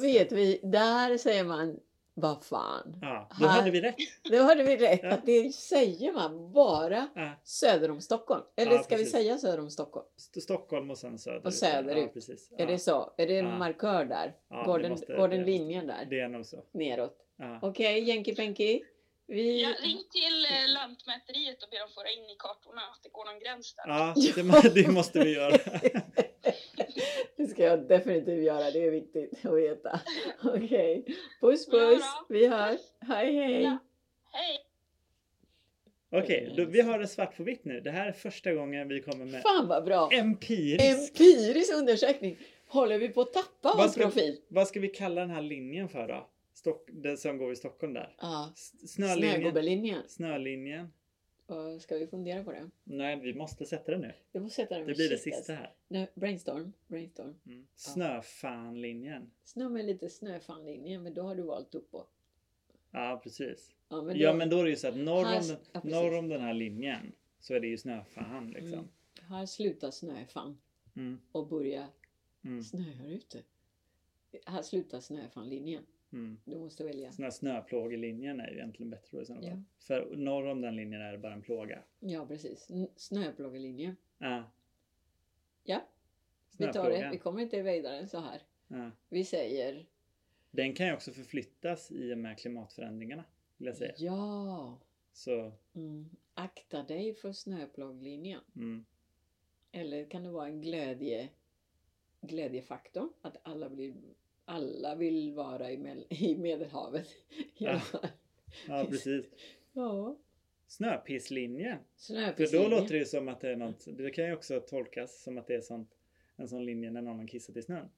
[0.03, 1.77] vet vi, där säger man
[2.21, 2.99] vad fan.
[3.03, 3.97] Ja, då Här- hade vi rätt.
[4.31, 5.11] Då hade vi rätt Ja.
[5.11, 8.43] att det säger man bara Ja, söder om Stockholm.
[8.57, 9.13] Eller Ja, ska vi precis.
[9.13, 10.07] säga söder om Stockholm?
[10.17, 11.45] St- Stockholm och sen söderut.
[11.47, 12.15] Och söderut.
[12.15, 12.53] Precis.
[12.59, 13.13] Är det så?
[13.17, 14.35] Är det en markör där?
[14.67, 16.07] Går den, måste- går den linjen där?
[16.11, 16.65] Det är nog så.
[16.73, 17.17] Neråt?
[17.63, 18.83] Okej, Jenki Penki.
[19.31, 19.63] Vi...
[19.63, 23.25] Ja, ring till eh, Lantmäteriet och be dem föra in i kartorna att det går
[23.25, 23.85] någon gräns där.
[23.89, 24.15] Ja,
[24.63, 25.59] det, det måste vi göra.
[27.37, 30.01] Det ska jag definitivt göra, det är viktigt att veta.
[30.45, 31.05] Okej,
[31.41, 32.35] puss Ja puss, då.
[32.35, 32.81] vi hörs.
[33.01, 33.63] Hej hej.
[33.63, 33.79] Ja.
[34.33, 34.59] Hej!
[36.23, 37.81] Okej, då- vi har det svart på vitt nu.
[37.81, 40.09] Det här är första gången vi kommer med Fan vad bra!
[40.13, 41.21] empirisk.
[41.21, 42.39] Empirisk undersökning.
[42.67, 44.41] Håller vi på att tappa Vad vår profil?
[44.49, 46.29] vad ska vi kalla den här linjen för då?
[46.61, 48.15] Stock, den som går i Stockholm där.
[48.19, 48.53] Ja,
[48.87, 49.35] Snölinjen.
[49.35, 50.03] snögubbelinjen.
[50.09, 50.93] Snölinjen.
[51.47, 52.71] Och Ska vi fundera på det?
[52.85, 54.13] Nej, vi måste sätta det nu.
[54.33, 55.75] Vi måste sätta den Det blir det sista här.
[55.89, 57.35] Nej, brainstorm, brainstorm.
[57.47, 57.67] Mm.
[57.77, 59.31] Snöfanlinjen.
[59.45, 62.11] Snö med lite snöfanlinjen, men då har du valt uppåt.
[62.91, 63.75] Ja, precis.
[63.89, 65.57] Ja, men, Ja, då- men då är det ju så att norr Här- om, den,
[65.73, 68.73] ja, norr om den här linjen så är det ju snöfan liksom.
[68.73, 68.89] Mm.
[69.29, 70.59] Här slutar snöfan
[70.97, 71.21] Mm.
[71.33, 71.87] och börjar
[72.45, 72.63] Mm.
[72.63, 73.43] snöar ute.
[74.47, 75.87] Här slutar snöfanlinjen.
[76.13, 76.41] Mm.
[76.45, 77.13] Du måste välja.
[77.13, 79.51] Sån här snöplågelinjen är ju egentligen bättre då i sådana Ja.
[79.51, 79.63] fall.
[79.79, 81.83] För norr om den linjen är det bara en plåga.
[82.01, 82.69] Ja, precis.
[82.97, 83.97] Snöplågelinjen.
[84.19, 84.51] Ja,
[85.65, 85.81] Ja,
[86.59, 87.09] vi tar det.
[87.13, 88.43] Vi kommer inte vidare så här.
[88.69, 88.91] Ja.
[89.09, 89.87] Vi säger
[90.51, 93.25] Den kan ju också förflyttas i och med klimatförändringarna.
[93.57, 93.93] Vill jag säga.
[93.97, 94.79] ja.
[95.13, 96.11] Så, Mm.
[96.35, 98.41] Akta dig för snöplåglinjen.
[98.57, 98.85] mm.
[99.73, 101.29] Eller kan det vara en glädje,
[102.21, 103.09] glädjefaktor?
[103.23, 103.95] Att alla, blir,
[104.51, 107.07] alla vill vara i, Mel- i Medelhavet.
[107.59, 107.81] Ja.
[108.69, 109.25] Ja, precis.
[109.73, 110.17] ja.
[110.67, 111.79] Snöpisslinjen.
[111.97, 115.23] För då låter det ju som att det är något, det kan ju också tolkas
[115.23, 115.91] som att det är sånt,
[116.37, 117.89] en sån linje när någon har kissat i snön.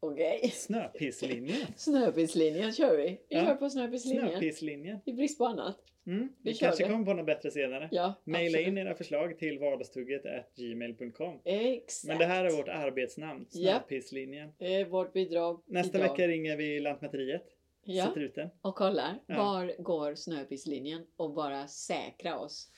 [0.00, 0.50] Okej.
[0.54, 1.66] Snöpisslinjen.
[1.76, 3.04] Snöpisslinjen kör vi.
[3.08, 3.44] Vi Ja.
[3.44, 4.28] kör på snöpisslinjen.
[4.30, 4.98] Snöpisslinjen.
[5.04, 5.76] I brist på annat.
[6.06, 6.28] Mm.
[6.42, 6.90] Vi Vi kanske det.
[6.90, 7.88] kommer på något bättre senare.
[7.92, 8.66] Ja, Maila absolut.
[8.68, 11.40] in era förslag till vardagstugget.gmail.com.
[11.44, 12.08] Exakt.
[12.08, 13.72] Men det här är vårt arbetsnamn, Ja.
[13.72, 14.52] Snöpisslinjen.
[14.58, 16.08] Det är vårt bidrag Nästa idag.
[16.10, 17.44] vecka ringer vi Lantmäteriet.
[17.84, 18.48] Ja, Sätter ut den.
[18.62, 19.36] och kollar Ja.
[19.36, 22.68] var går snöpisslinjen och bara säkra oss.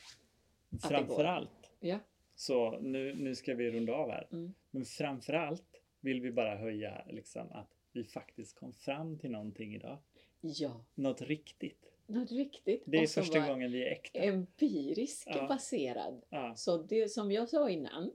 [0.88, 1.98] Framförallt Ja.
[2.34, 4.28] så nu, nu ska vi runda av här.
[4.32, 4.54] Mm.
[4.70, 5.71] Men framförallt
[6.02, 9.98] vill vi bara höja liksom att vi faktiskt kom fram till någonting idag.
[10.40, 11.92] Ja, Något riktigt.
[12.06, 12.82] något riktigt.
[12.86, 14.18] Det är första gången vi är äkta.
[14.18, 15.46] Empiriskt Ja.
[15.48, 16.22] baserad.
[16.28, 16.54] Ja.
[16.56, 18.12] Så det som jag sa innan,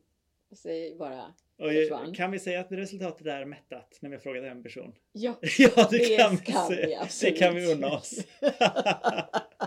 [0.56, 2.14] säg bara försvann.
[2.14, 4.96] kan vi säga att resultatet är mättat när vi har frågat en person?
[5.12, 5.40] ja.
[5.60, 6.88] ja, det, Det kan vi kan vi säga.
[6.88, 7.40] det absolut.
[7.40, 8.20] kan vi unna oss.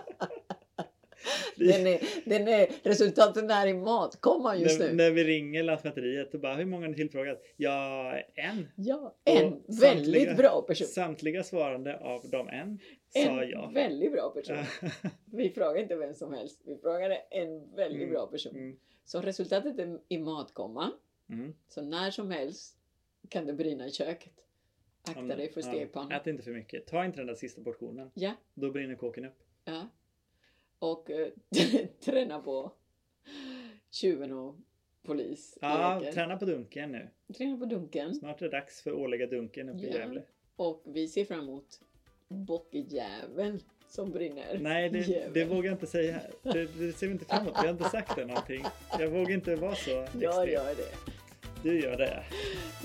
[1.69, 4.95] Den är, den är, resultaten är i matkomman just när, nu.
[4.95, 7.43] när vi ringer Lantmäteriet och bara hur många har ni tillfrågat?
[7.57, 8.69] Ja, en.
[8.77, 10.87] Ja, en Och väldigt samtliga- bra person.
[10.87, 13.71] Samtliga svarande av de en sa En ja.
[13.75, 14.57] väldigt bra person.
[15.33, 16.61] Vi frågade inte vem som helst.
[16.65, 18.57] Vi frågade en väldigt Mm, bra person.
[18.57, 18.77] Mm.
[19.05, 20.91] Så resultatet är i matkomma.
[21.31, 21.53] Mm.
[21.69, 22.77] Så när som helst
[23.29, 24.33] kan det brinna i köket.
[25.09, 25.67] Akta Ja, dig för ja.
[25.67, 26.13] stekpannan.
[26.13, 26.87] Ät inte för mycket.
[26.87, 28.11] Ta inte den där sista portionen.
[28.15, 29.39] Ja, Då brinner kåken upp.
[29.65, 29.89] ja.
[30.81, 31.29] Och eh,
[32.05, 32.73] träna på
[33.91, 34.55] tjuven och
[35.03, 35.59] polis.
[35.61, 37.09] Ja, träna på dunken nu.
[37.37, 38.15] träna på dunken.
[38.15, 39.99] Snart är det dags för årliga dunken uppe i Ja.
[39.99, 40.23] Gävle.
[40.57, 41.81] Och vi ser fram emot
[42.29, 44.59] bockjäveln som brinner.
[44.61, 46.31] Nej, det, det vågar jag inte säga här.
[46.53, 47.55] Det, det ser vi inte fram emot.
[47.63, 48.65] Vi har inte sagt det någonting.
[48.99, 50.49] Jag vågar inte vara så Jag extrem.
[50.49, 50.95] gör det.
[51.63, 52.25] Du gör det.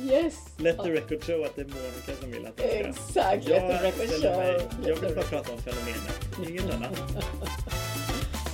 [0.03, 0.60] Yes!
[0.60, 2.89] Let the record show att det är Monica som vill att jag ska...
[2.89, 3.47] Exakt!
[3.47, 4.60] Let the Jag record ställer mig...
[4.60, 4.88] show.
[4.88, 6.49] Jag vill bara prata om fenomenet.
[6.49, 6.99] Inget annat.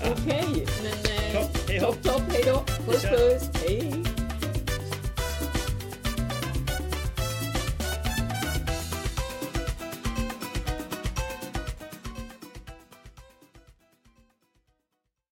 [0.05, 0.93] Okej, men...
[0.93, 2.03] eh, Topp, hej hopp.
[2.03, 2.63] Topp, topp, hej då!
[2.85, 3.61] Puss, puss!
[3.67, 4.10] Hej!